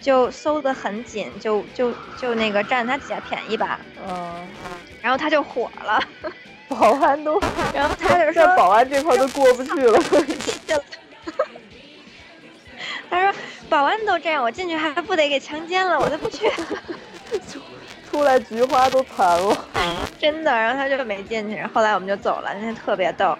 [0.01, 3.81] 就搜得很紧，就就就那个占他几下便宜吧。
[4.07, 4.49] 嗯。
[5.01, 6.01] 然后他就火了。
[6.75, 7.41] 保安都，
[7.75, 9.99] 然后他 就说，保安这块都过不去了。
[13.11, 13.33] 他说，
[13.69, 16.51] 保安都这样，我进去还不得给强奸了，我都不去。
[18.11, 19.57] 出来菊花都残了。
[20.19, 21.63] 真的，然后他就没进去。
[21.73, 23.37] 后来我们就走了，那天特别逗。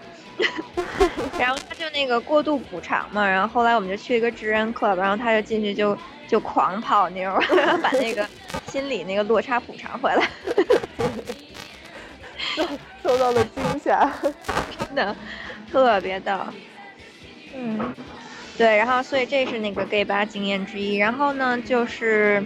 [1.39, 7.31] 然后他就那个过度补偿嘛，然后后来我们就去一个直人课，然后他就进去就就狂泡妞，
[7.83, 8.27] 把那个
[8.67, 10.27] 心理那个落差补偿回来。
[13.03, 14.11] 受到了惊吓。
[14.79, 15.17] 真的
[15.71, 16.33] 特别逗。
[17.55, 17.95] 嗯，
[18.57, 20.97] 对，然后所以这是那个 gay 吧经验之一。
[20.97, 22.43] 然后呢，就是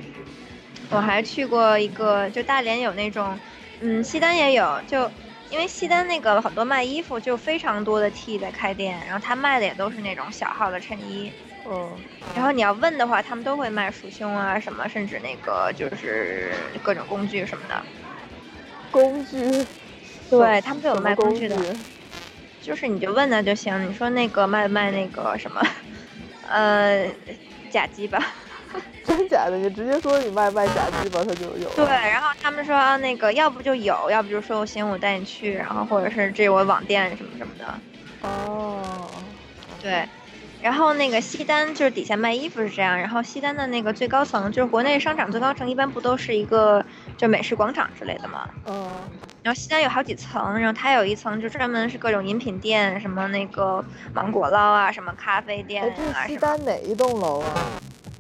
[0.91, 3.39] 我还去过一个，就大连有那种，
[3.81, 5.11] 嗯，西单也有，就
[5.51, 11.33] 因为西单那个很多卖衣服，就非常多的 T 在开店，然后他卖的也都是那种小号的衬衣。
[11.69, 11.91] 嗯，
[12.35, 17.83] 然后你要问的话，他们都会卖束胸啊什么，甚至那个就是各种工具什么的。
[18.91, 19.67] 工具。
[20.31, 21.57] 对他们都有卖工具的。
[22.63, 25.63] 就是你就问他就行，你说那个卖不卖那个什么，
[26.49, 27.09] 呃，
[27.71, 28.21] 假鸡吧。
[29.07, 29.57] 真假的？
[29.57, 31.69] 你直接说你卖卖假鸡吧，他就有。
[31.77, 31.87] 对，。
[31.87, 37.65] 然后他们说啊那个要不就有，要不就说行我带你去，然后或者是这是我网店什么什么的。
[38.23, 38.83] 哦。
[39.81, 40.05] 对，
[40.61, 46.85] 然后那个西单就是底下卖衣服是这样，然后西单的那个最高层就是国内商场最高层一般不都是一个
[47.17, 48.49] 就美食广场之类的嘛？
[48.67, 48.91] 嗯。
[49.43, 57.55] 然后西单有好几层，然后它有一层就专门是各种饮品店，什么那个芒果捞啊，什么咖啡店哎，这啊，是西单哪一栋楼啊？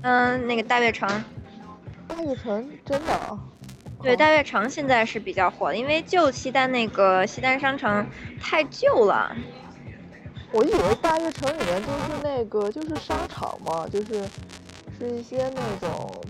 [0.02, 1.08] 嗯，那个大悦城，
[2.06, 3.36] 大悦城真的啊？
[4.02, 8.06] 对，哦大悦城现在是比较火的，因为旧西单那个西单商城
[8.40, 9.34] 太旧了。
[10.52, 14.22] 我以为大悦城里面就是那个就是商场嘛，就是
[14.96, 16.24] 是一些那种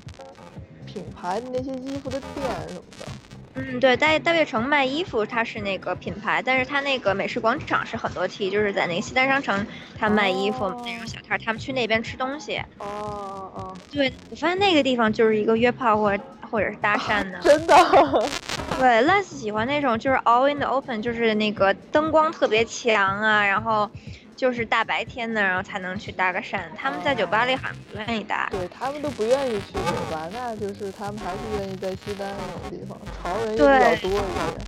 [0.97, 3.07] 品牌的那些衣服的店什么的。
[3.53, 9.67] 嗯，对，大大悦城卖衣服它是那个品牌，但是它那个美式广场是很多 T，就是在那个西单商城，
[9.99, 12.57] 它卖衣服、哦那种小摊，他们去那边吃东西。
[12.79, 17.39] 哦哦，对，我发现那个地方就是一个约炮或者或者是搭讪的。
[17.41, 17.75] 真的？
[18.81, 23.91] 对，Les 喜欢那种就是 all in the open，就是那个灯光特别强啊，然后
[24.37, 26.61] 就是大白天的，然后才能去搭个讪。
[26.77, 28.46] 他们在酒吧里好像不愿意搭。
[28.51, 29.81] 对他们都不愿意去酒
[30.12, 34.66] 吧，那就是他们还是愿意在西单那种地方，潮人也比较多一点。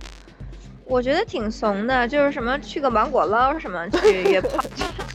[0.85, 4.63] 我觉得挺怂的，就是什么去个芒果捞什么去约炮，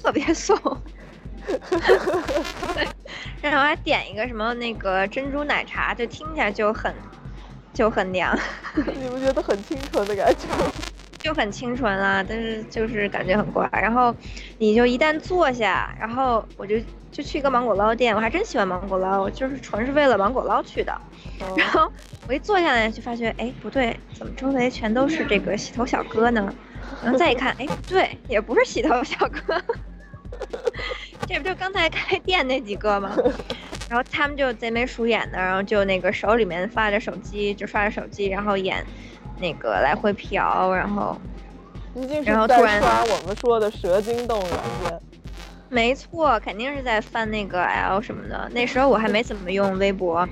[0.01, 0.57] 特别怂。
[1.45, 2.89] 对，
[3.43, 6.95] 然后还点一个什么那个珍珠奶茶，就听起来就很
[7.75, 8.35] 就很娘，
[8.77, 10.73] 你不觉得很清纯的感觉吗？
[11.25, 13.67] 就很清纯啦，但是就是感觉很怪。
[13.73, 14.15] 然后
[14.59, 16.77] 你就一旦坐下，然后我就
[17.11, 20.95] 就去一个芒果捞店，我还真喜欢芒果捞，我就是纯是为了芒果捞去的。
[21.41, 21.91] 嗯 然后
[22.29, 26.55] 我一坐下来就发觉，哎，不对，怎么周围全都是这个洗头小哥呢？
[27.03, 29.59] 然后再一看，哎，不对，也不是洗头小哥，
[31.27, 33.17] 这不就刚才开店那几个吗？
[33.89, 38.85] 然后他们就贼眉鼠眼的，然后就那个手里面发着手机，就刷着手机，然后演
[39.39, 41.17] 那个来回嫖，然后
[42.25, 44.51] 然后突然刷我们说的蛇精动软
[44.83, 45.01] 件。
[45.69, 48.49] 没错，肯定是在翻那个 L 什么的。
[48.53, 50.29] 那时候我还没怎么用微博，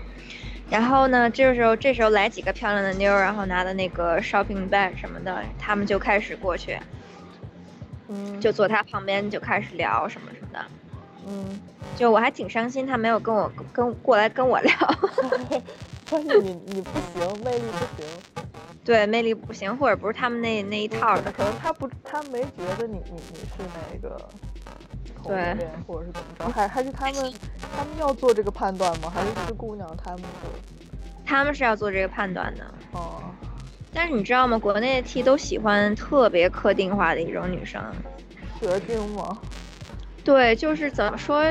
[0.71, 6.79] 然后呢，这时候这时候来几个漂亮的妞，然后拿的那个 shopping bag 什么的，他们就开始过去，
[8.09, 10.65] 嗯，就坐他旁边就开始聊什么什么的。
[11.27, 11.61] 嗯，
[11.97, 14.73] 就我还挺伤心，他没有跟我跟过来跟我聊，
[16.13, 18.45] 发现你你不行，魅力不行。
[18.85, 21.33] 对，魅力不行，或者不是他们那那一套的。
[21.33, 24.15] 可能他不，他没觉得你你你是那个
[25.17, 27.15] 同性对恋，或者是怎么着，还还是他们
[27.75, 29.11] 他们要做这个判断吗？
[29.15, 30.29] 还是是姑娘他们的？
[31.25, 33.23] 他们是要做这个判断的，哦，
[33.95, 34.59] 但是你知道吗？
[34.59, 37.83] 国内的 T 都喜欢特别客定化的一种女生。
[38.61, 39.39] 蛇精吗？
[40.23, 41.43] 对，就是怎么说，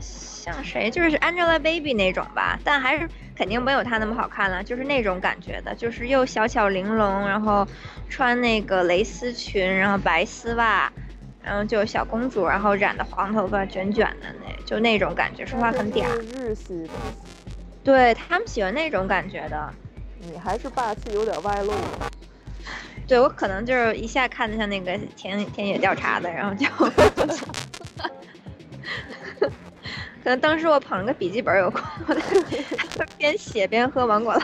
[0.00, 7.66] 像谁，就是 Angelababy 那种吧，但还是肯定没有她那么好看了，就是那种感觉的，就是又小巧玲珑，然后
[8.08, 10.90] 穿那个蕾丝裙，然后白丝袜，
[11.42, 16.04] 然后就小公主，然后染的黄头发卷卷的那，就那种感觉，说话很嗲。
[16.34, 16.90] 日系的，
[17.84, 19.72] 对他们喜欢那种感觉的。
[20.18, 21.72] 你还是霸气有点外露。
[23.06, 26.66] 对我可能就是一下看的像那个田田野调查的，然后就，
[30.26, 34.42] 可能当时我捧着个笔记本有空，我在边写边喝芒果捞。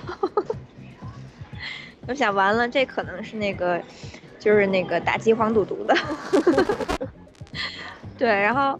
[2.07, 3.83] 我想完了，这可能是那个，
[4.39, 5.97] 就是那个打击黄赌毒的。
[8.17, 8.79] 对，然后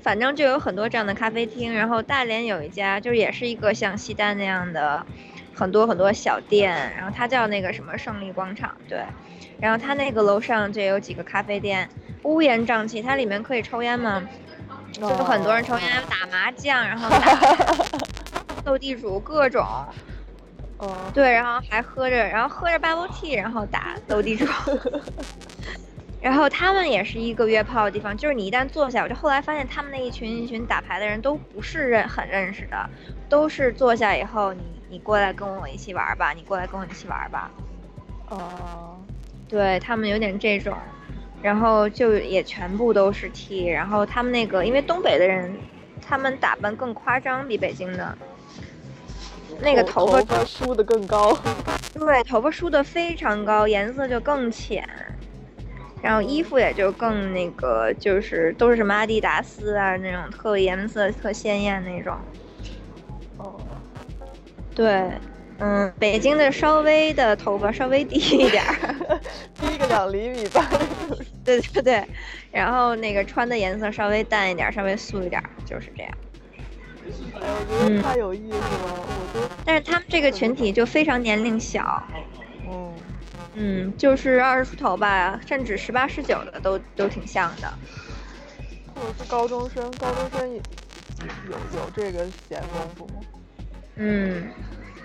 [0.00, 5.04] 反正就有很多这样的咖啡厅，然后大连有一家，就是也是一个像西单那样的。
[5.56, 9.02] 很多很多小店，然后它叫那个什么胜利广场，对，
[9.58, 11.88] 然后它那个楼上就有几个咖啡店，
[12.22, 14.22] 乌烟瘴气，它里面可以抽烟吗？
[14.92, 17.18] 就是很多人抽烟，打麻将，然后打
[18.64, 19.64] 斗地主，各种，
[20.78, 24.46] 哦，对，然后还喝着，然后喝着 bubble tea，然后打斗地主。
[26.20, 32.90] 然后他们也是一个约炮的地方，就是你一旦坐下，我就后来发现他们那一群一群打牌的人都不是认很认识的，
[33.28, 34.60] 都是坐下以后，你
[34.90, 37.48] 你过来跟我一起玩吧，你过来跟我一起玩吧。
[38.30, 38.98] 哦，
[39.48, 40.76] 对他们有点这种，
[41.42, 45.56] 然后就也全部都是 T，然后他们那个因为东北的人，
[46.00, 48.16] 他们打扮更夸张，比北京的。
[49.60, 51.36] 那个头发发梳的更高，
[51.92, 54.88] 对，头发梳的非常高，颜色就更浅，
[56.00, 62.14] 然后衣服也就更那个，就是都是什么阿迪达斯啊那种特颜色特鲜艳那种。
[63.38, 63.58] 哦，
[64.76, 65.10] 对，
[65.58, 69.18] 嗯，北京的稍微的头发稍微低一点儿，
[69.60, 70.64] 低个两厘米吧。
[71.44, 72.04] 对对对，
[72.52, 76.12] 然后那个穿的颜色稍微淡一点儿，稍微素一点儿，就是这样。
[77.40, 79.48] 哎，我觉得太有意思了，我都。
[79.64, 82.02] 但是他们这个群体就非常年龄小，
[82.70, 82.94] 嗯，
[83.54, 87.72] 嗯，就是二十出头吧，甚至十八十九的都都挺像的。
[88.94, 90.60] 或者是高中生，高中生也
[91.48, 93.20] 有有这个闲工夫吗？
[93.96, 94.48] 嗯，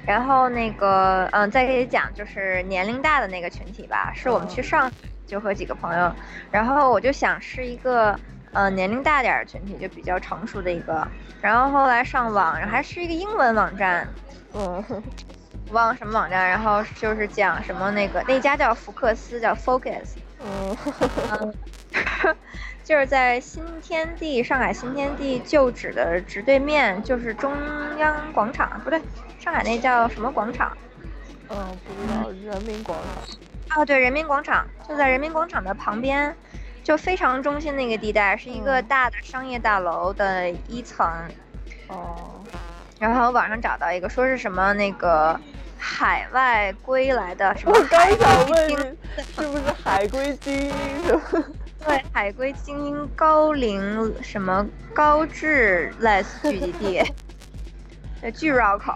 [0.05, 4.91] 然后那个，嗯，再给你讲，就是年龄大的那个群体吧，是我们去上
[5.25, 6.13] 就和几个朋友，
[6.51, 8.19] 然后我就想是一个。
[8.55, 11.07] 呃，年龄大点儿群体就比较成熟的一个，
[11.41, 14.07] 然后后来上网，然后还是一个英文网站，
[14.53, 15.03] 嗯，
[15.71, 20.77] 忘了什么网站，然后就是讲什么那个那家叫福克斯，叫 Focus，嗯，
[22.83, 27.53] 就是在新天地上海新天地旧址的直对面，就是中
[27.97, 29.01] 央广场，不对，
[29.39, 30.75] 上海那叫什么广场？
[31.49, 33.79] 嗯，不知道，人民广场。
[33.79, 36.35] 啊，对，人民广场就在人民广场的旁边。
[36.83, 41.07] 就非常中心那个地带，是一个大的商业大楼的一层。
[41.87, 42.43] 哦。
[42.99, 45.39] 然后网上找到一个，说是什么那个
[45.77, 47.73] 海外归来的什么。
[47.73, 48.75] 我刚想问你，
[49.33, 50.73] 是不是海归精英？
[51.85, 57.03] 对，海归精英高龄什么高质 less 聚集地，
[58.21, 58.93] 对， 巨绕口。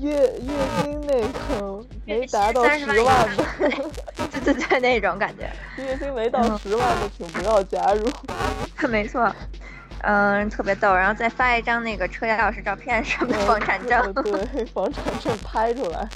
[0.00, 1.20] 月月薪那
[1.58, 3.44] 个没达到十万的，
[4.44, 5.50] 对对对，那种感觉。
[5.82, 8.08] 月薪没到十万的，请不要加入。
[8.88, 9.34] 没错，
[10.02, 10.94] 嗯，特别逗。
[10.94, 16.08] 然后再发一张那个车钥匙照片，什么房产证，对，房产证拍出来。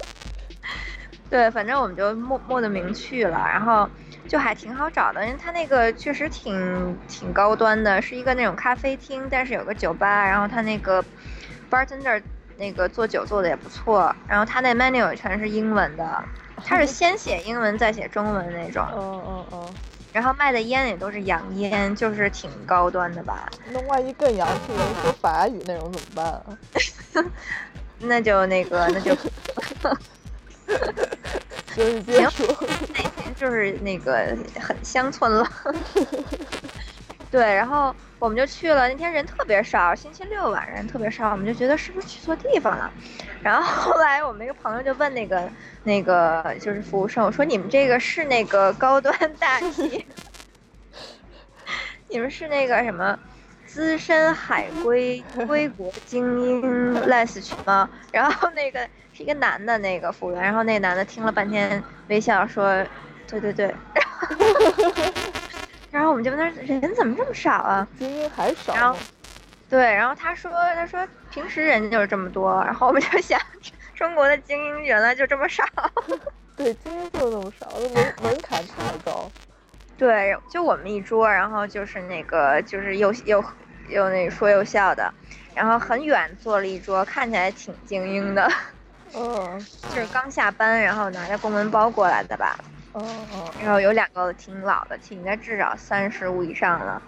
[1.28, 3.90] 对，反正我们就默默的明去了，然后
[4.28, 11.04] 就还挺好找的，因为它那个确实挺挺高端的，是一个那种咖啡厅，但是有个酒吧，然后它那个
[11.70, 12.22] bartender。
[12.56, 16.24] 那个做酒做的也不错，然后他那 menu 也全是英文的，
[16.64, 18.86] 他是先写英文再写中文那种。
[18.94, 19.74] 嗯嗯嗯。
[20.12, 23.50] 然后卖的烟也都是洋烟，就是挺高端的吧。
[23.72, 27.26] 那万一更洋气，人说法语那种怎么办啊？
[27.98, 29.16] 那就那个，那就。
[31.74, 32.04] 行。
[32.06, 35.46] 那天就是那个很乡村了。
[37.30, 42.88] 对，然后我们就去了，那天人特别少，星期六晚上人特别少，我们就觉得是不是去错地方了。
[43.42, 45.50] 然后后来我们一个朋友就问那个
[45.82, 50.06] 那个就是服务生，我说你们这个是那个高端大气，
[52.08, 53.18] 你们是那个什么
[53.74, 57.90] 资深海归归国精英 less 群吗？
[58.12, 58.78] 然后那个
[59.12, 62.86] 是一个男的那个服务员，然后那男的听了半天微笑说，
[63.26, 63.74] 对对对。
[65.90, 67.84] 然后我们就问他人怎么这么少啊？
[67.98, 68.72] 精英还少。
[68.76, 68.96] 然后，
[69.68, 72.62] 对，然后他说他说平时人就是这么多。
[72.64, 73.40] 然后我们就想，
[73.92, 75.64] 中国的精英原来就这么少。
[76.54, 79.28] 对，精英就这么少，门门槛太高。
[79.98, 83.44] 对，就我们一桌，然后就是那个就是又又
[83.88, 85.12] 又那说又笑的，
[85.54, 88.50] 然后很远坐了一桌，看起来挺精英的。
[89.12, 89.64] 哦。
[89.90, 92.58] 就是刚下班，然后拿着公文包过来的吧。
[92.92, 97.00] 哦哦，然后有两个挺老的，挺应该至少三十五以上了。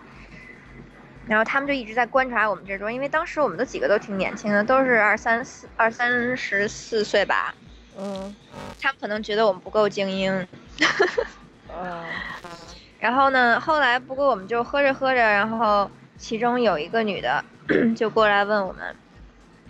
[1.26, 7.52] 然后他们就一直在观察我们这桌，因为当时我们的几个都挺年轻的，都是二三四二三十四岁吧。
[7.98, 8.34] 嗯。
[8.80, 10.46] 他们可能觉得我们不够精英。
[11.74, 12.04] 嗯。
[13.00, 17.44] 然后呢，后来不过我们就喝着喝着，然后其中有一个女的
[17.96, 18.94] 就过来问我们，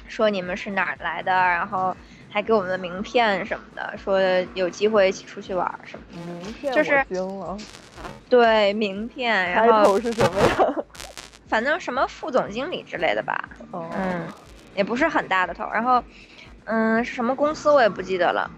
[0.09, 1.33] 说你们是哪儿来的？
[1.33, 1.97] 然后。
[2.29, 4.21] 还给我们的名片什么的，说
[4.53, 6.33] 有机会一起出去玩什么的。
[6.35, 7.57] 名片就是惊了。
[8.29, 10.85] 对，名片，然后是什么呀？
[11.49, 13.49] 反正什么副总经理之类的吧。
[13.71, 13.89] 哦。
[13.97, 14.27] 嗯，
[14.75, 15.67] 也不是很大的头。
[15.73, 16.05] 然后，
[16.65, 18.51] 嗯，是什么公司我也不记得了。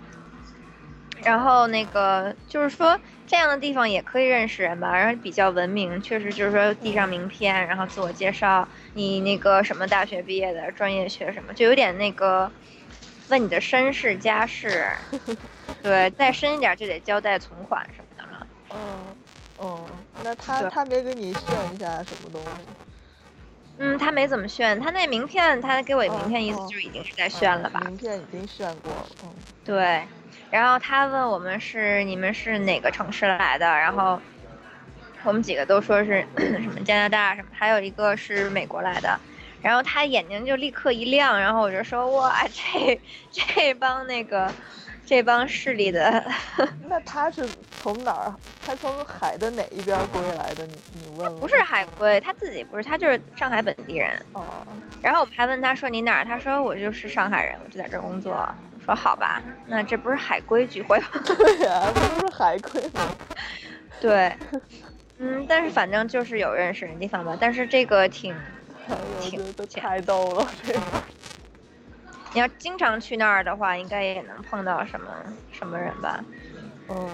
[1.22, 2.98] 然后那个就是说
[3.28, 12.50] 这样的地方也可以认识人吧，然后比较文明，确实就是说递上名片，然后自我介绍，你那个什么大学毕业的，专业学什么，就有点那个。
[13.28, 14.86] 问你的身世家世，
[15.84, 18.46] 对，再深一点就得交代存款什么的了。
[18.74, 19.14] 嗯，
[19.58, 19.86] 嗯，
[20.22, 22.62] 那他他没给你炫一下什么东西？
[23.76, 27.80] 嗯，他没怎么炫，他那名片，他给我名片意思就已经是在炫了吧？
[27.80, 29.34] 名片已经炫过了，嗯。
[29.62, 30.08] 对，
[30.50, 34.20] 然后他问我们是你们是哪个城市来的，然后
[35.24, 39.18] 我们几个都说是 什么加拿大什么，还有一个是美国来的。
[39.60, 44.50] 然后他眼睛就立刻一亮，然后我就说哇，这这帮那个
[45.04, 46.24] 这帮势力的，
[46.88, 47.46] 那他是
[47.82, 48.32] 从哪儿？
[48.64, 50.64] 他从海的哪一边归来的？
[50.66, 51.40] 你你问了？
[51.40, 54.10] 不是海归，他自己不是，他就是上海本地人。
[54.32, 54.44] 哦，
[55.02, 56.24] 然后我们还问他说你哪儿？
[56.24, 58.48] 他说我就是上海人，我就在这儿工作。
[58.88, 61.06] 我说好吧，那这不是海归聚会吗？
[61.22, 63.14] 对呀、不是海归吗？
[64.00, 64.34] 对，
[65.18, 67.36] 嗯，但是反正就是有认识的地方吧。
[67.38, 68.34] 但是这个挺，
[69.20, 70.80] 挺这这太逗了，这个。
[72.32, 75.10] 你要经常去那儿的话，应该也能碰到什么
[75.52, 76.24] 什么人吧。
[76.88, 77.10] 嗯，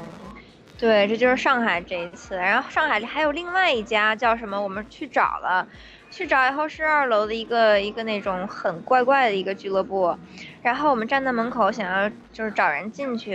[0.79, 2.37] 对，这就是上海这一次。
[2.37, 5.67] 然后上海还有另外一家叫什么，我们去找了，
[6.15, 10.17] 去找以后是二楼的一个一个那种很怪怪的一个俱乐部。
[10.63, 13.33] 然后我们站在门口想要就是找人进去，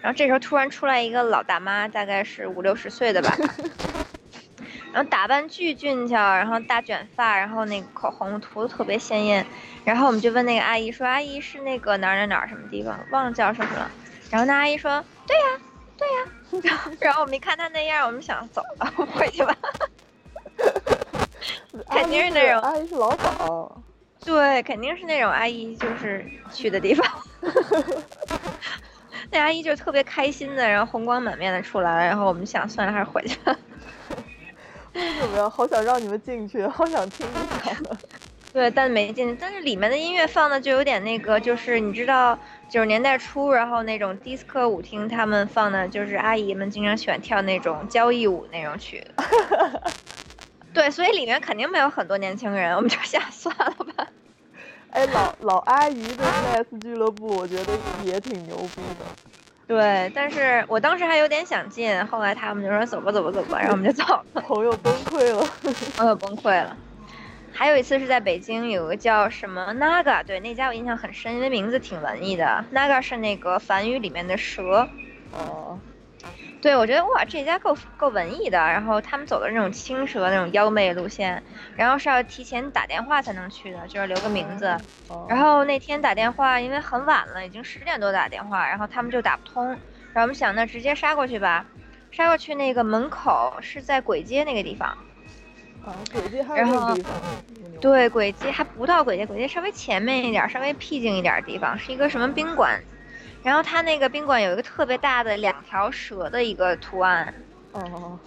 [0.00, 3.36] 然后这时候突然出来一个老大妈，大概是五六十岁的吧。
[4.94, 9.46] 然后打扮巨俊俏，然后大卷发，然后那个口红涂的特别鲜艳，
[9.84, 12.98] 然后我们就问那个阿姨说：“阿姨是那个哪儿哪儿哪儿什么地方？
[13.10, 13.90] 忘了叫什么了。”
[14.32, 15.44] 然后那阿姨说：“对呀，
[15.98, 16.80] 对呀。
[16.98, 19.54] ”然后我们一看她那样，我们想走了，回去吧。
[21.90, 23.82] 肯定是那种阿姨是老鸨。
[24.24, 27.06] 对，肯定是那种阿姨就是去的地方。
[29.30, 33.56] 那阿姨就特别开心的，然后红光满面的出来了，然后我们想算了，还是回去吧。
[34.94, 35.48] 为什么呀？
[35.50, 37.76] 好想让你们进去，好想听一下。
[38.52, 39.36] 对，但没进去。
[39.38, 49.06] 但是里面的音乐放的就有点那个，就是你知道九十年代初，然后那种迪斯科舞厅他们放的，就是阿姨们经常喜欢跳那种交谊舞那种曲。
[50.76, 54.06] 对，所以里面肯定没有很多年轻人，我们就 想算了吧。
[54.90, 57.72] 哎，老老阿姨的 jazz 俱乐部，我觉得
[58.04, 59.06] 也挺牛逼的。
[59.66, 65.42] 对，但是我当时还有点想进，后来他们就说走吧走吧走吧，然后我们就走了， 朋友崩溃了。
[65.96, 66.76] 朋友崩溃了。
[67.54, 72.62] 还有一次是在北京，有个叫什么 Naga，对那家我印象很深，因为名字挺文艺的。
[72.74, 74.86] Naga 是那个梵语里面的蛇。
[75.32, 75.78] 哦。
[76.62, 78.58] 对，我觉得哇，这家够够文艺的。
[78.58, 81.40] 然后他们走的那种青蛇那种妖媚路线，
[81.76, 84.66] 然后是要提前打电话才能去的，就是留个名字。
[85.08, 89.68] 哦然后那天打电话，因为很晚了，已经十点多打电话，然后他们就打不通。
[90.12, 91.64] 然后我们想，那直接杀过去吧。
[92.10, 94.88] 杀过去那个门口是在簋街那个地方。
[95.84, 97.12] 啊，簋街还然后有这个地方。
[97.80, 102.80] 对，簋街还不到簋街，簋街稍微前面一点，稍微僻静一点的地方，是一个什么宾馆。
[103.46, 107.32] 然后它那个宾馆有一个特别大的两条蛇的一个图案，
[107.70, 108.18] 哦。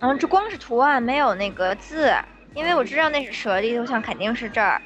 [0.00, 2.10] 然后这光是图案没有那个字，
[2.54, 4.80] 因为我知道那是蛇的，我想肯定是这儿。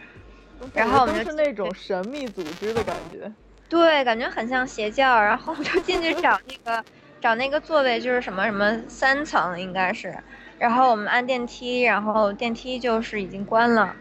[0.74, 3.32] 然后我们就就是那种神秘组织的感觉。
[3.68, 6.84] 对，感觉很像邪教，然后我就进去找那个
[7.20, 10.18] 找那个座位，就是什么什么三层应该是，
[10.58, 13.94] 然后我们按电梯，然后电梯就是已经关了，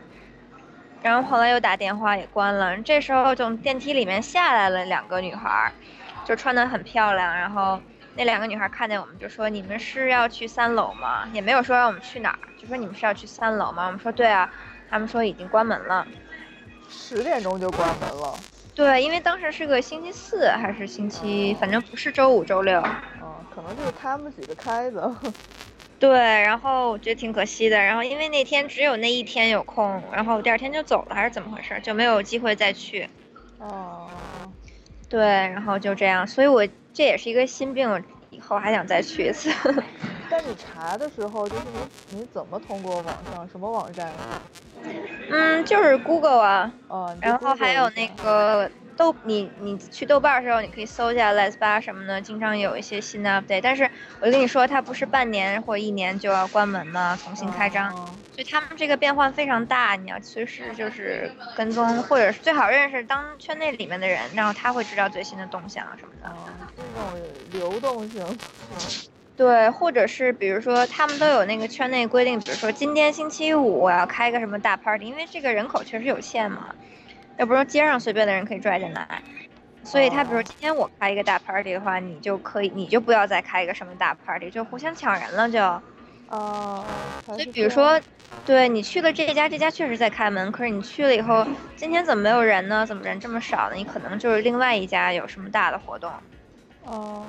[1.06, 5.72] 然后后来又打电话也关了，这时候从电梯里面下来了两个女孩儿，
[6.26, 7.80] 就穿得很漂亮，然后
[8.16, 11.30] 那两个女孩看见我们就说你们是要去三楼吗？
[11.32, 13.86] 也没有说让我们去哪儿，就说你们是要去三楼吗？
[13.86, 14.52] 我们说对啊，
[14.90, 16.08] 他们说已经关门了。
[16.90, 18.34] 十点钟就关门了。
[18.74, 22.82] 对，因为当时是个星期四还是星期，反正不是周五、周六。
[23.22, 25.16] 嗯，可能就是他们几个开的。
[26.00, 27.78] 对，然后我觉得挺可惜的。
[27.82, 33.10] 然后因为那天只有那一天有空，然后第二天就走了，还是怎么回事，就没有机会再去。
[33.60, 34.08] 哦。
[35.08, 39.50] 对，然后就这样，所以我这也是一个心病，以后还想再去一次。
[40.30, 41.62] 但你查的时候，就是
[42.12, 44.12] 你你怎么通过网上什么网站？
[45.30, 53.62] 嗯，就是 Google 啊，哦，然后还有那个豆，你你去豆瓣儿的时候，你可以搜一下 Les 八什么的，经常有一些新的 update。
[53.62, 53.90] 但是
[54.20, 57.18] 我跟你说，它不是半年或一年就要关门吗？
[57.22, 66.30] 重新开张，哦所以他们这个变换非常大，你要随时就是跟踪，或者是最好认识当圈内里面的人，然后他会知道最新的动向什么的。
[66.30, 66.36] 哦，
[66.76, 68.22] 这种流动性。
[69.38, 76.74] 对，或者是比如说他们都有那个圈内规定，比如说今天星期五我要开个什么大 party，因为这个人口确实有限嘛，
[77.38, 79.22] 又不是说街上随便的人可以拽进来，
[79.84, 85.60] 所以他比如今天我开一个大 party 的话，你就可以，你就不要再开一个什么大 party，就互相抢人了就。
[86.30, 86.86] 哦。
[87.26, 88.00] 所以比如说，
[88.46, 92.86] 对你去了这家，这家确实在开门，可是你去了以后，今天怎么没有人呢？
[92.86, 93.76] 怎么人这么少呢？
[93.76, 96.12] 你可能就是另外一家有什么大的活动。
[96.84, 97.26] 哦。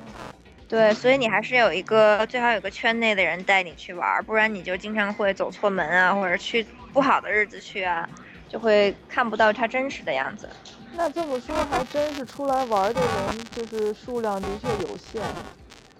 [0.68, 8.08] 对，所以你还是有一个最好有个圈内的人带你去玩，不然你就经常会走错门啊，或者去不好的日子去啊，
[8.48, 10.48] 就会看不到他真实的样子。
[10.94, 15.20] 那这么说，还真是出来玩的人就是数量的确有限。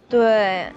[0.08, 0.72] 对，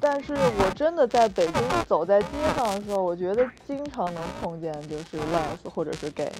[0.00, 1.54] 但是我真的在北京
[1.86, 6.32] 走在街上的时候，我觉得经常能碰见就是 les 或者是 gay，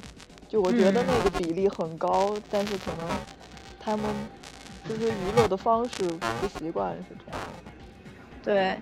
[0.49, 3.09] 就我觉得嗯那个比例很高，但是可能
[3.79, 4.07] 他们
[4.89, 7.41] 就是娱乐的方式不习惯是这样。
[8.43, 8.79] 对，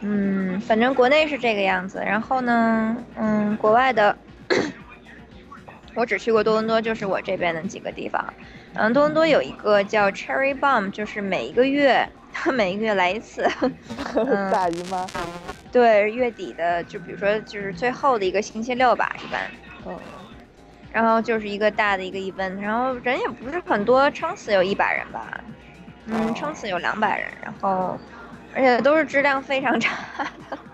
[0.00, 1.98] 嗯，反正国内是这个样子。
[2.04, 4.16] 然后呢，嗯，国外的，
[5.94, 8.24] 我只去过多伦多，就是我这边的几个地方。
[8.74, 12.08] 嗯，多伦多有一个叫 Cherry Bomb，就是每一个月，
[12.54, 13.44] 每一个月来一次。
[14.14, 15.04] 嗯大姨妈，
[15.72, 19.50] 对，月底的，就比如说就是最后的一个星期六吧，一般。
[19.86, 19.98] 嗯，
[20.92, 25.26] 然后就是一个大的一个 event，然后人也不是很多，撑死有一百人吧，
[26.06, 27.98] 嗯，撑死有两百人，然后
[28.54, 30.58] 而且都是质量非常差的。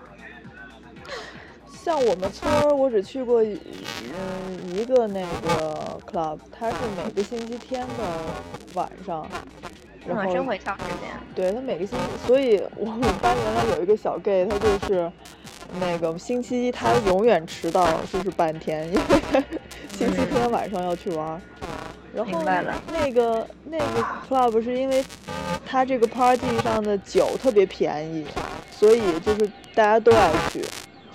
[1.71, 3.59] 像我们村儿，我只去过一
[4.01, 8.03] 嗯一个那个 club，它是每个星期天的
[8.73, 9.27] 晚上，
[10.07, 11.11] 然后嗯，真会挑时间。
[11.35, 15.11] 对他每个星期，所以我们班原来有一个小 gay，他就是
[15.79, 19.43] 那个星期一他永远迟到，就是半天，因为
[19.93, 21.41] 星期天晚上要去玩儿。
[22.15, 23.85] 然后那个那个
[24.27, 25.03] club 是因为
[25.65, 28.25] 他这个 party 上的酒特别便宜，
[28.71, 30.61] 所以就是大家都爱去，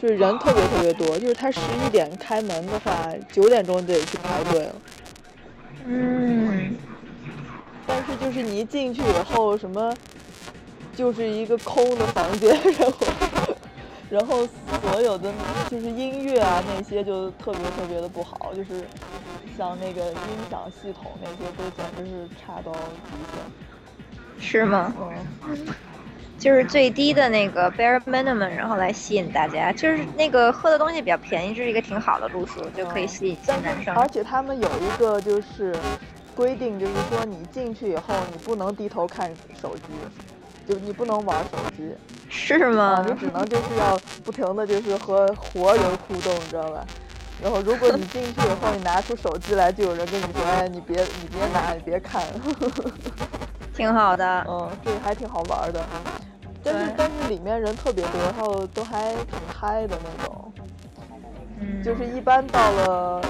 [0.01, 1.18] 就是人特别特别多。
[1.18, 4.74] 就是他十一点开门的话，九点钟就得去排队了。
[5.86, 6.76] 嗯，
[7.86, 9.94] 但是就是你一进去以后，什么
[10.94, 13.07] 就是一个空的房间，然后
[14.11, 14.46] 然后
[14.82, 15.32] 所有的
[15.70, 18.84] 就是音乐啊那些就特别特别的不好，就是
[19.56, 20.18] 像那个音
[20.50, 24.42] 响系统那些都简直是差到极限。
[24.42, 24.92] 是吗？
[25.46, 25.66] 嗯，
[26.38, 33.94] 就是最低的那个 bare minimum，然后来吸引大家，就是那个喝的东西比较便宜，这是一个挺好的路数，就可以吸引男生。
[33.94, 35.76] 而且他们有一个就是
[36.34, 39.30] 规定，就是说你进去以后你不能低头看
[39.61, 39.82] 手机，
[40.73, 41.93] 就你不能玩手机。
[41.93, 41.99] 啊
[42.33, 43.05] 是吗，？
[43.09, 46.87] 你只能就是要不停的就是和活人互动，你知道吧？
[47.43, 52.23] 然后如果你进去以后，你拿出手机来，就有人跟你说，哎，你别你别拿，你别看，
[53.75, 54.47] 挺好的。
[54.49, 55.85] 嗯，这个还挺好玩的。
[56.62, 60.53] 但是但是里面人特别多，然后都还挺嗨的那种，
[61.59, 63.21] 嗯，就是一般到了。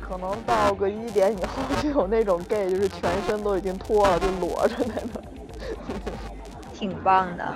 [0.00, 5.24] 可能到个一点以后，就有那种 gay，就是全身都已经脱了，就裸着在那儿。
[6.78, 7.54] 挺棒的。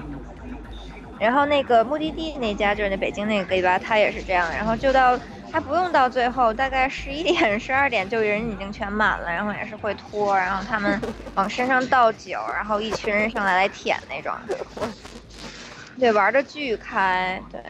[1.21, 5.17] 然后那个目的地那家就是那北京那个 gay 吧，他也是这样，然后就到
[5.53, 11.01] 还不用到最后，大概十一点、十二点就人已经全满了，然后也是会拖，然后他们
[11.37, 14.35] 往身上倒酒，然后一群人上来来舔那种。
[16.01, 17.63] 对，玩的巨开，对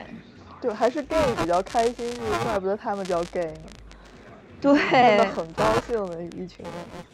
[0.62, 3.70] 对，还是 gay 比较开心，就是怪不得他们叫 gay 呢。
[4.62, 7.05] 对真的很高兴的一群人。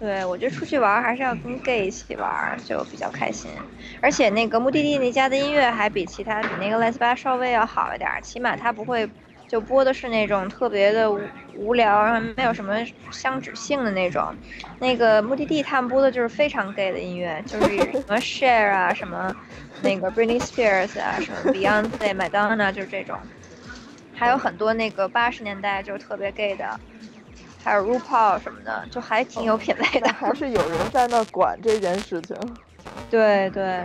[0.00, 3.50] 对，我觉得出去玩还是要跟 gay 一起玩，就比较开心。
[4.00, 9.10] 而且那个目的地那家的音乐还比其他比那个 Les 吧稍微要好一点，起码它不会
[9.48, 11.20] 就播的是那种特别的无
[11.56, 12.76] 无聊，然后没有什么
[13.10, 14.32] 相指性的那种。
[14.78, 19.34] 那个目的地他们播的就是非常 gay 的音乐，就是什么 Share 啊，什么
[19.82, 23.18] 那个 Britney Spears 啊，什么 Beyonce、Madonna 就是这种，
[24.14, 26.78] 还有很多那个八十年代就是特别 gay 的。
[27.62, 30.14] 还有 RuPaul 什么的，就还挺有品味的但。
[30.14, 32.36] 还是有人在那管这件事情。
[33.10, 33.84] 对对，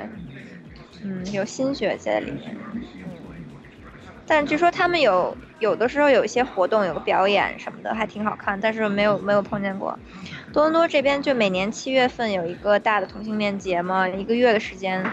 [1.04, 2.56] 嗯，有心血在里面。
[4.26, 10.00] 但据说他们有有的时候有一些活动，有个表演什么的，还挺好看，但是没有没有碰见过。
[10.54, 15.04] 多伦多这边就每年七月份有一个大的同性恋节嘛，一个月的时间，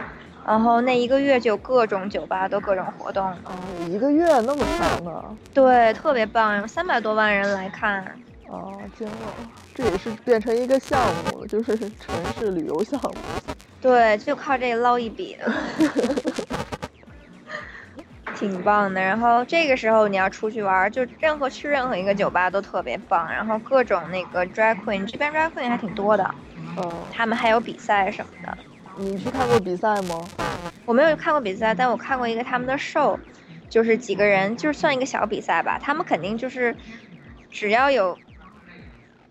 [0.47, 3.59] 然后那一个月就各种酒吧都各种活动，啊，
[3.89, 5.37] 一个月那么长呢？
[5.53, 8.15] 对，特别棒，有三百多万人来看。
[8.51, 9.15] 啊，惊了！
[9.75, 13.15] 这也是变成一个项目了，就是城市旅游项目。
[13.81, 15.53] 对，就靠这个捞一笔的，
[18.35, 19.01] 挺棒的。
[19.01, 23.33] 然后这个时候你要出去玩儿，就任何去任何一个酒吧都特别棒。
[23.33, 26.35] 然后各种那个 drag queen，这边 drag queen 还挺多的，
[26.77, 28.59] 嗯，他们还有比赛什么的。
[28.97, 30.19] 你去看过比赛吗？
[30.85, 33.17] 我没有看过比赛，但我看过一个他们的 show，
[33.69, 35.79] 就是几个人，就是算一个小比赛吧。
[35.81, 36.77] 他们肯定就是
[37.51, 38.19] 只要有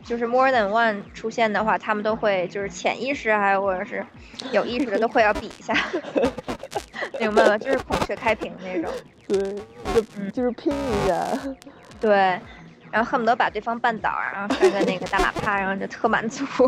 [0.03, 4.05] 就是 more than one 出现的话，他们都会就是潜意识还有或者是
[4.51, 5.73] 有意识的都会要比一下，
[7.19, 7.57] 明白了？
[7.59, 8.91] 就是孔雀开屏那种。
[9.27, 9.39] 对，
[9.93, 11.27] 就嗯就是拼一下。
[11.99, 12.39] 对，
[12.91, 16.43] 然后恨不得把对方绊倒，然后摔个那个大马趴，然后就特满足。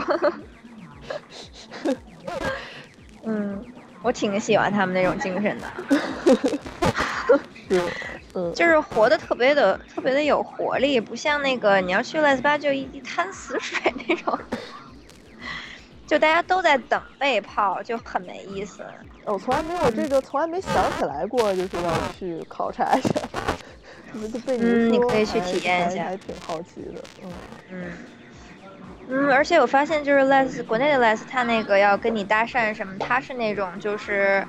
[3.23, 3.65] 嗯，
[4.03, 5.67] 我挺喜欢他们那种精神的。
[7.69, 7.81] 是，
[8.41, 14.39] 嗯，就是活的特别的特别的有活力，不像那个你要去 Les 巴就一一滩死水那种，
[16.07, 18.83] 就大家都在等被泡，就很没意思。
[19.25, 23.11] 我从来没有这个，从来没想起来过，就是要去考察一下。
[24.33, 27.01] 就被你嗯你说可以去体验一下挺好奇的。
[27.23, 27.31] 嗯，
[27.71, 27.97] 嗯，
[29.07, 34.45] 嗯，而且我发现就是 Les 国内的 Les，他那个要跟你搭讪什么，他是那种就是，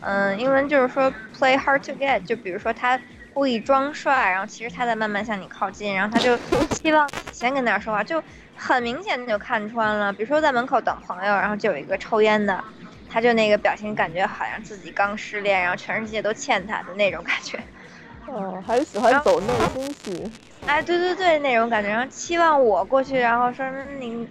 [0.00, 3.00] 嗯，英文就是说 play hard to get，就比如说他
[3.36, 6.38] 故意装帅，然后其实他在慢慢向你靠近，然后他就
[6.80, 8.22] 希望你先跟他说话，就
[8.56, 10.10] 很明显的就看穿了。
[10.10, 12.64] 比如说在门口等朋友，然后就有一个抽烟的，
[13.10, 17.58] 他就那个表情感觉好像自己刚失恋，然后全世界都欠他的那种感觉。
[18.26, 20.32] 哦，还是喜欢走内心戏。
[20.64, 24.26] 哎，对对对，那种感觉，然后期望我过去，然后说嗯你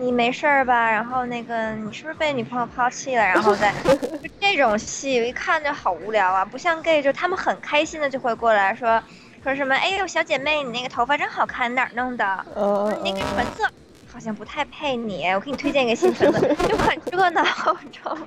[0.00, 0.90] 你没事儿吧？
[0.90, 3.22] 然后那个你是不是被女朋友抛弃了？
[3.22, 3.94] 然后再 就
[4.40, 6.42] 这种戏，一看就好无聊啊！
[6.42, 9.00] 不像 gay，就他们很开心的就会过来说
[9.44, 12.24] 说什么，哎呦小姐妹，你那个头发真好看，哪儿弄的？
[12.54, 13.70] 呃你那个唇色
[14.10, 17.42] 好像不太配你，我给你推荐一个新唇色，就很 热闹，
[17.84, 18.26] 你知道吗？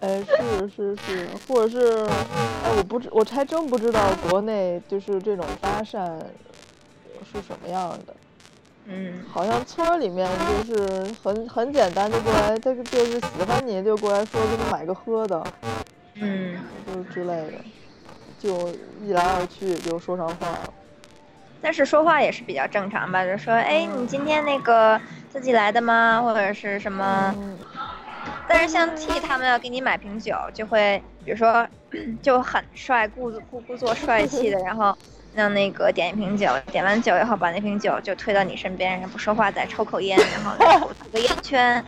[0.00, 2.06] 哎，是是是，或者是，
[2.64, 4.00] 哎，我不知，我还真不知道
[4.30, 6.06] 国内就是这种搭讪
[7.32, 8.14] 是什么样的。
[8.92, 15.42] 嗯，好像村儿里面就是很很简单，就过来，他就是喜欢你就过来说给你买个喝的，
[16.20, 17.52] 嗯，就是之类的，
[18.38, 18.68] 就
[19.04, 20.74] 一来二去就说上话了。
[21.62, 26.20] 但是说话也是比较正常吧，就说，哎，你今天那个自己来的吗？
[26.22, 27.34] 或者是什么？
[27.38, 27.58] 嗯，
[28.48, 31.68] 但是像 T 他们要给你买瓶酒，就会比如说
[32.22, 34.96] 就很帅，故故故作帅气的，然后
[35.34, 41.84] 让那个点一瓶酒，点完酒以后把那瓶酒就推到你身边，然后不说话，再抽口烟，然后再吐个烟圈，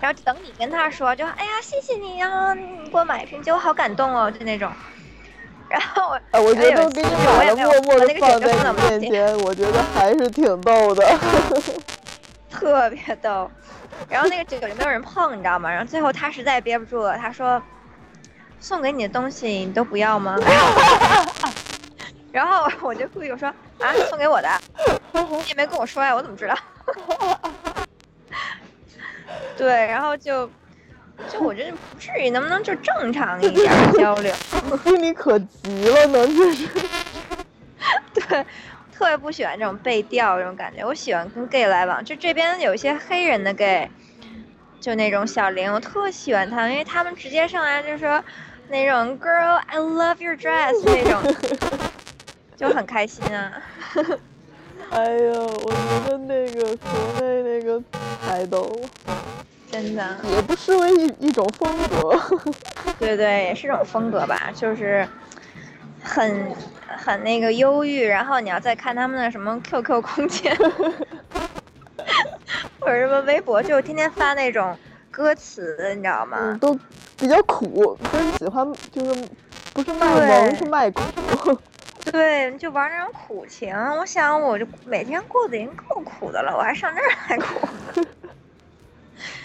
[0.00, 4.70] 然后等你跟他说，就哎呀谢谢你呀、你给我买一瓶酒，好感动哦，就那种。
[5.68, 11.18] 然后我哎，我觉得有一给你买了，也没有默默的把那个酒就放在你面前，我觉得还是挺逗的。
[12.48, 13.50] 特别逗。
[14.08, 15.68] 然后那个酒就没有人碰，你知道吗？
[15.68, 17.60] 然后最后他实在憋不住了，他说
[18.60, 20.36] ：“送给你的东西你都不要吗？”
[22.36, 23.48] 然后 我就故意我说
[23.80, 24.48] ：“啊，送给我的，
[25.14, 26.54] 你也没跟我说呀，我怎么知道？”
[29.56, 30.46] 对，然后就
[31.32, 34.34] 就我觉得不至于，能不能就正常一点儿交流？
[34.84, 36.68] 心里可急了呢，就是。
[38.12, 38.44] 对，
[38.92, 40.84] 特别不喜欢这种被调这种感觉。
[40.84, 43.90] 我喜欢跟 gay 来往，就这边有一些黑人的 gay，
[44.78, 48.22] 就那种小玲，我特喜欢他们，因为他们直接上来就说
[48.68, 51.22] 那种 girl I love your dress 那种，
[52.56, 53.52] 就很开心啊。
[54.90, 57.82] 哎呀，我觉得那个国内那个
[58.24, 58.88] 太逗了，
[59.70, 62.16] 真的，也不失为一一种风格。
[62.98, 65.06] 对对，也是这种风格吧，就是
[66.00, 66.54] 很
[66.86, 70.56] 很那个忧郁，然后你要再看他们的什么 QQ 空间，
[72.78, 74.76] 或者什么微博，就天天发那种
[75.10, 76.38] 歌词，你知道吗？
[76.40, 76.78] 嗯，都
[77.18, 79.28] 比较苦，真喜欢就是
[79.74, 81.58] 不是卖萌，是卖苦。
[82.12, 83.74] 对，就玩那种苦情。
[83.98, 88.04] 我想，我就每天过得已经够苦的了，我还上这儿来苦。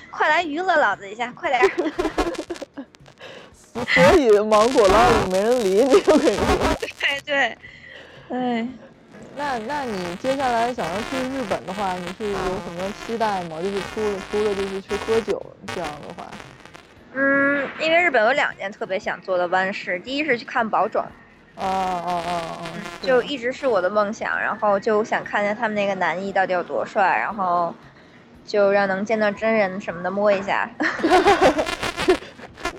[0.09, 1.67] 快来娱乐老子一下，快点儿！
[3.73, 6.45] 所以芒果浪里没人理你，我跟你说。
[6.99, 7.57] 对对，
[8.29, 8.67] 哎，
[9.35, 13.61] 那那你接下来想要去日本的话，你是有什么期待吗？
[13.61, 15.41] 就是除了除了就是去喝酒
[15.73, 16.29] 这样的话，
[17.13, 21.05] 嗯，因为日本有两件特别想做的弯事，第一是去看宝冢，
[21.65, 22.63] 啊啊啊啊！
[23.01, 27.73] 是就一直是我的梦想，然后就想看见他们那个男一到底有多帅，然后
[28.45, 30.69] 就让能见到真人什么的摸一下。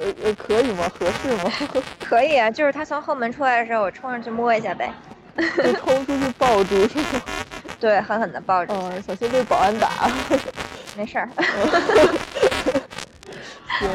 [0.01, 0.91] 呃呃可以吗？
[0.99, 1.53] 合适吗？
[2.05, 4.93] 可以啊，就是他从后门出来的时候，我冲上去摸一下呗。
[5.57, 7.22] 就冲出去抱住是吗？
[7.78, 9.89] 对，狠狠的抱住，嗯，小心被保安打。
[10.97, 11.28] 没事儿。
[13.78, 13.89] 行，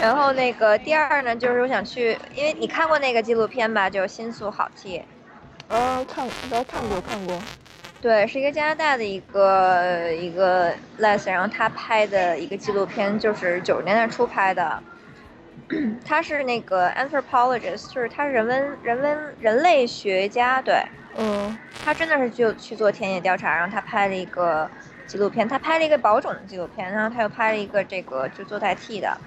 [0.00, 5.02] 然后那个第二呢，就是我想去，因为你看过那个纪录片吧，就《新宿好 T》，
[5.74, 7.38] 啊，看，然后看过看过。
[8.00, 14.80] 对，是一个加拿大的一个一个 les，然后他拍的一个纪录片，就是九十年代初拍的。
[16.04, 20.80] 他是那个 anthropologist，就是他人文人文人类学家，对
[21.16, 24.70] 嗯他真的是就去做田野调查，然后他拍了一个
[25.06, 29.18] 纪录片，他拍了一个保种的纪录片，然后他又拍了一个这个就做代替的，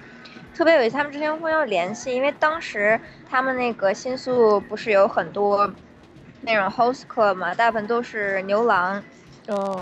[0.54, 0.96] 特别有意思。
[0.96, 2.98] 他们之间互相有联系，因为当时
[3.30, 5.70] 他们那个新宿不是有很多
[6.42, 9.02] 那种 host club 嘛，大部分都是牛郎，
[9.48, 9.80] 嗯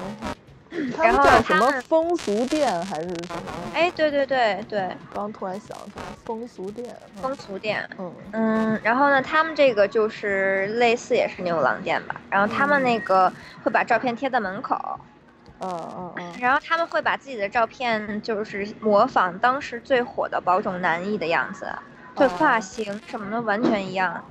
[0.97, 3.43] 他然后们叫什么风俗店还是什么？
[3.75, 6.95] 哎，对对对对，刚突然想起来，风俗店。
[7.16, 7.91] 嗯风俗店。
[7.99, 13.31] 嗯嗯，然后呢，他们这个就是类似也是牛郎店吧，然后他们那个
[13.64, 14.77] 会把照片贴在门口，
[15.61, 21.67] 嗯嗯嗯，然后他们会把自己的照片就是模仿当时最火的宝冢男艺的样子，
[22.17, 24.25] 对哦发型什么的完全一样。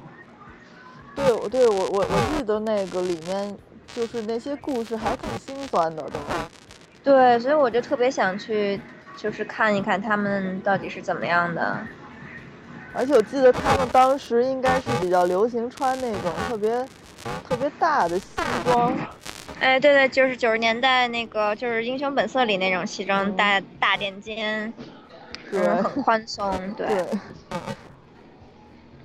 [1.16, 3.56] 对，我对我我我记得那个里面
[3.96, 6.20] 就是那些故事还挺心酸的，都。
[7.04, 8.80] 对，所以我就特别想去，
[9.16, 11.78] 就是看一看他们到底是怎么样的。
[12.94, 16.84] 而且我记得他们当时应该是比较流行穿那种特别
[17.48, 18.26] 特别大的西
[18.66, 18.92] 装。
[19.58, 24.74] 哎，对对，就是九十年代那个，就是《英雄本色》里那种西装，嗯大大垫肩，
[25.52, 27.06] 对嗯，很宽松，对，对，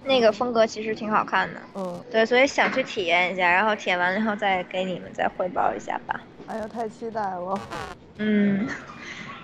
[0.05, 1.61] 那个风格其实挺好看的。
[1.74, 6.20] 嗯，对，所以想去体验一下，然后体验完了以后再给你们再汇报一下吧。
[6.47, 7.59] 哎呀，太期待了。
[8.18, 8.68] 嗯，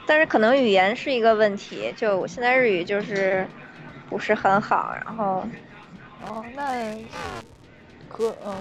[0.07, 3.45] 但是可能语言是一个问题，就我现在日语就是
[4.09, 5.43] 不是很好，然后
[6.23, 6.73] 哦，那
[8.09, 8.55] 可嗯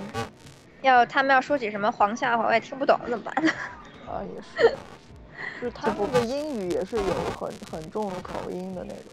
[0.81, 3.33] 要他们要说起什么黄笑话，我也听不懂，怎么办？
[4.07, 4.77] 啊也是，
[5.61, 7.03] 就是他们的英语也是有
[7.39, 9.03] 很很重的口音的那种。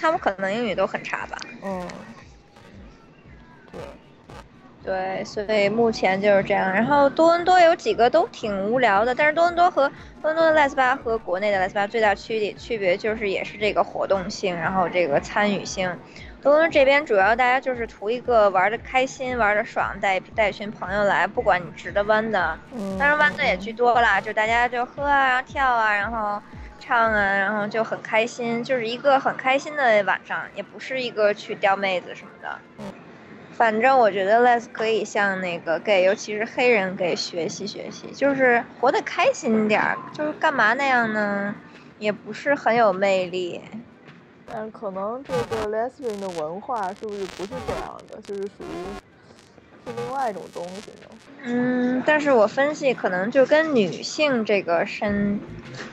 [0.00, 1.36] 他们可能英语都很差吧。
[1.62, 1.86] 嗯，
[3.72, 3.80] 对，
[4.84, 6.72] 对，所以目前就是这样。
[6.72, 9.88] 然后多伦多有几个都挺无聊的，但是多伦多和
[10.22, 15.94] 多伦多的莱斯巴和国内的莱斯巴最大区别区别就是也是这个活动性，然后这个参与性。
[16.40, 26.40] 多伦多这边主要大家就是图一个玩的开心、玩的爽，带带一群朋友来，不管你直的弯的，嗯，当然弯的也居多啦，就大家就喝啊，然后跳啊，然后
[26.78, 32.48] 唱啊，然后就很开心，就是一个很开心的晚上，也不是一个去钓妹子什么的。
[32.78, 32.84] 嗯，
[33.52, 41.52] 反正我觉得 Les 可以向那个 gay，尤其是黑人 gay 学习学习，就是活得开心点儿，就是干嘛那样呢？
[41.98, 43.60] 也不是很有魅力。
[44.50, 51.18] 但可能这个 lesbian 的文化是不是不是这样的，就是属于是另外一种东西呢？
[51.44, 55.38] 嗯，但是我分析可能就跟女性这个身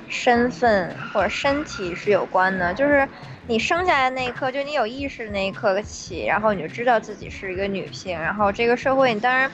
[0.08, 3.08] 身份或者身体是有关的，就是
[3.48, 9.50] 你生下来那一刻，就你有意识那一刻起，然后你就知道自己是一个女性，然后这个社会你当然。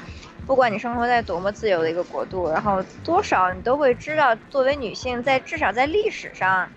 [0.48, 6.68] 不管你生活在多么自由的一个国度，然后多少你都会知道，作为女性在至少在历史上，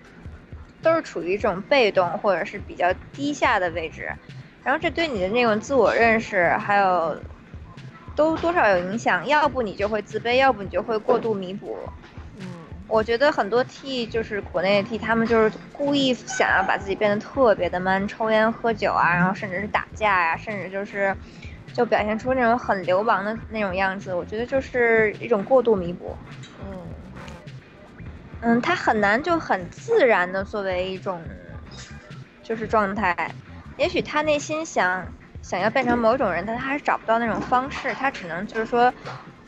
[0.85, 4.07] 都是处于一种被动或者是比较低下的位置，
[4.63, 7.17] 然后这对你的那种自我认识还有
[8.15, 11.75] 都多少有影响，要不你就会自卑，要不你就会过度弥补。
[12.37, 12.45] 嗯，
[12.87, 21.15] 我觉得很多 T 就是国内的 T，他们就是故意想要把自己变得特别的 man，抽烟喝酒啊，然后甚至是打架呀、甚至就是
[21.73, 24.13] 就表现出那种很流氓的那种样子。
[24.13, 26.15] 我觉得就是一种过度弥补。
[26.63, 26.87] 嗯，
[28.45, 31.19] 嗯，他很难就很自然的作为一种
[32.43, 33.31] 就是状态。
[33.77, 35.05] 也许他内心想
[35.41, 38.93] 想要变成某种人，但他还是找不到那种方式，他只能就是说，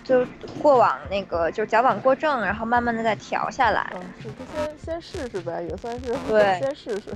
[0.04, 0.26] 就
[0.62, 3.88] 过往那个就是矫枉过正，然后慢慢的再调下来。
[3.94, 7.12] 嗯，是，就先先试试呗，也算是对 先试试。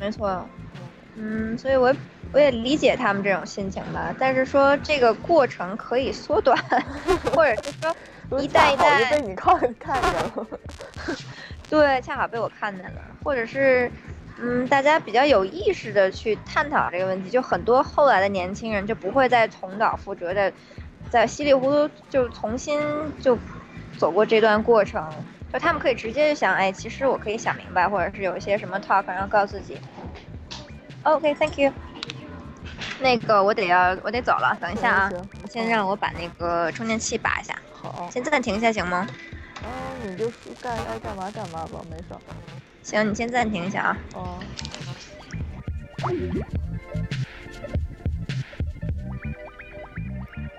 [0.00, 0.48] 没错，
[1.16, 1.94] 嗯，所以我
[2.32, 4.14] 我也理解他们这种心情吧。
[4.18, 6.56] 但是说这个过程可以缩短，
[7.34, 7.94] 或者是说
[8.38, 9.04] 一代一代。
[9.10, 10.46] 被你看看见了。
[11.70, 13.90] 对，恰好被我看见了，或者是，
[14.40, 20.50] 嗯，大家比较有意识的去探讨这个问题，就很多后来的年轻人就不会再重蹈覆辙的，
[21.10, 22.80] 在稀里糊涂就重新
[23.20, 23.36] 就
[23.98, 25.06] 走过这段过程，
[25.52, 29.78] 就他们可以直接就想，哎，其实我可以想明白，或者是有一些什么 talk，然后告诉自己
[31.02, 31.72] ，OK，Thank、you。
[33.00, 37.54] 那个我得要我得走了，等一下啊行行，先让我把那个充电器拔一下，
[37.92, 39.06] 好，先暂停一下行吗？
[39.64, 42.20] 嗯，你就说干爱干嘛干嘛吧，没事儿。
[42.82, 43.98] 行，你先暂停一下啊。
[44.14, 44.38] 哦。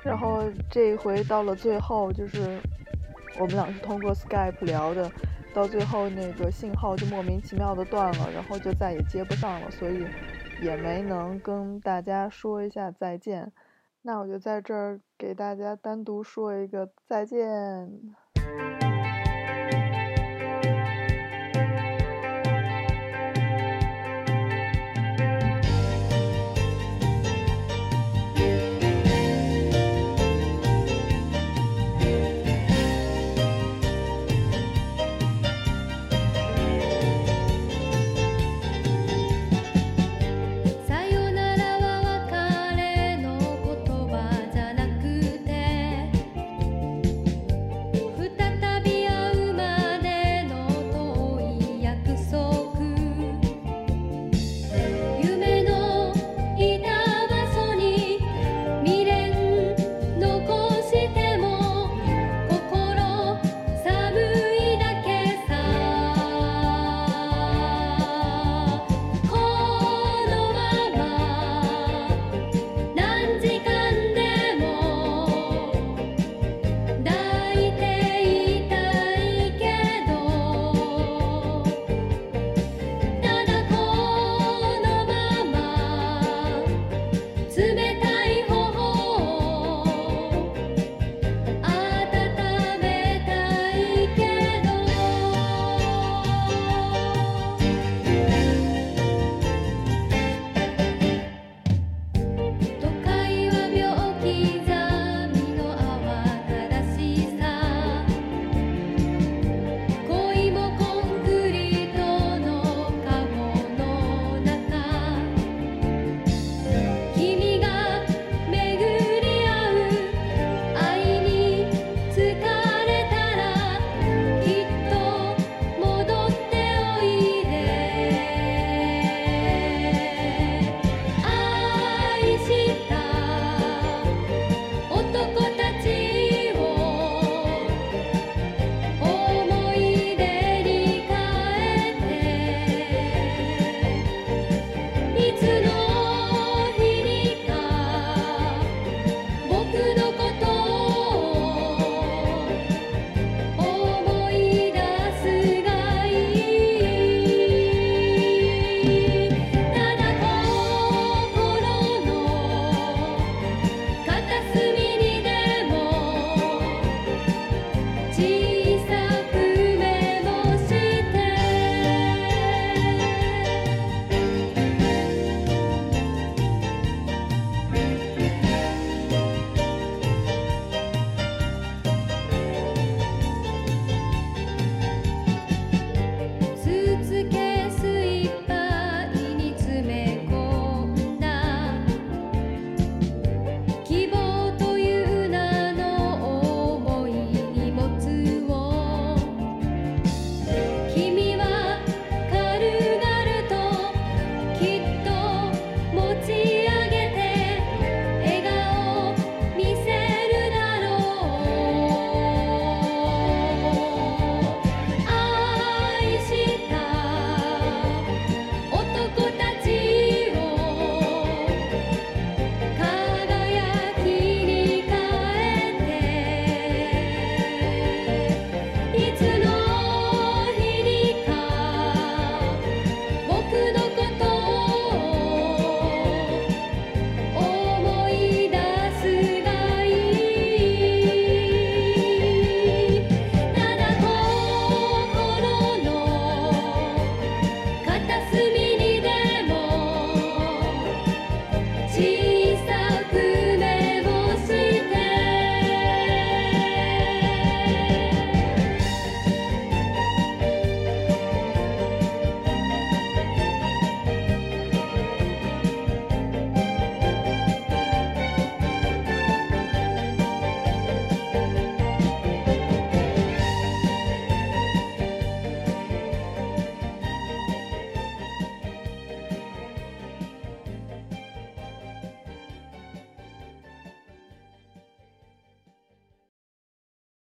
[0.04, 2.60] 然后这一回到了最后，就是
[3.38, 5.10] 我们俩是通过 Skype 聊的，
[5.54, 10.06] 到最后那个信号就莫名其妙的断了，然后就再也接不上了，所以
[10.62, 13.52] 也没能跟大家说一下再见。
[14.02, 18.16] 那我就在这儿给大家单独说一个再见。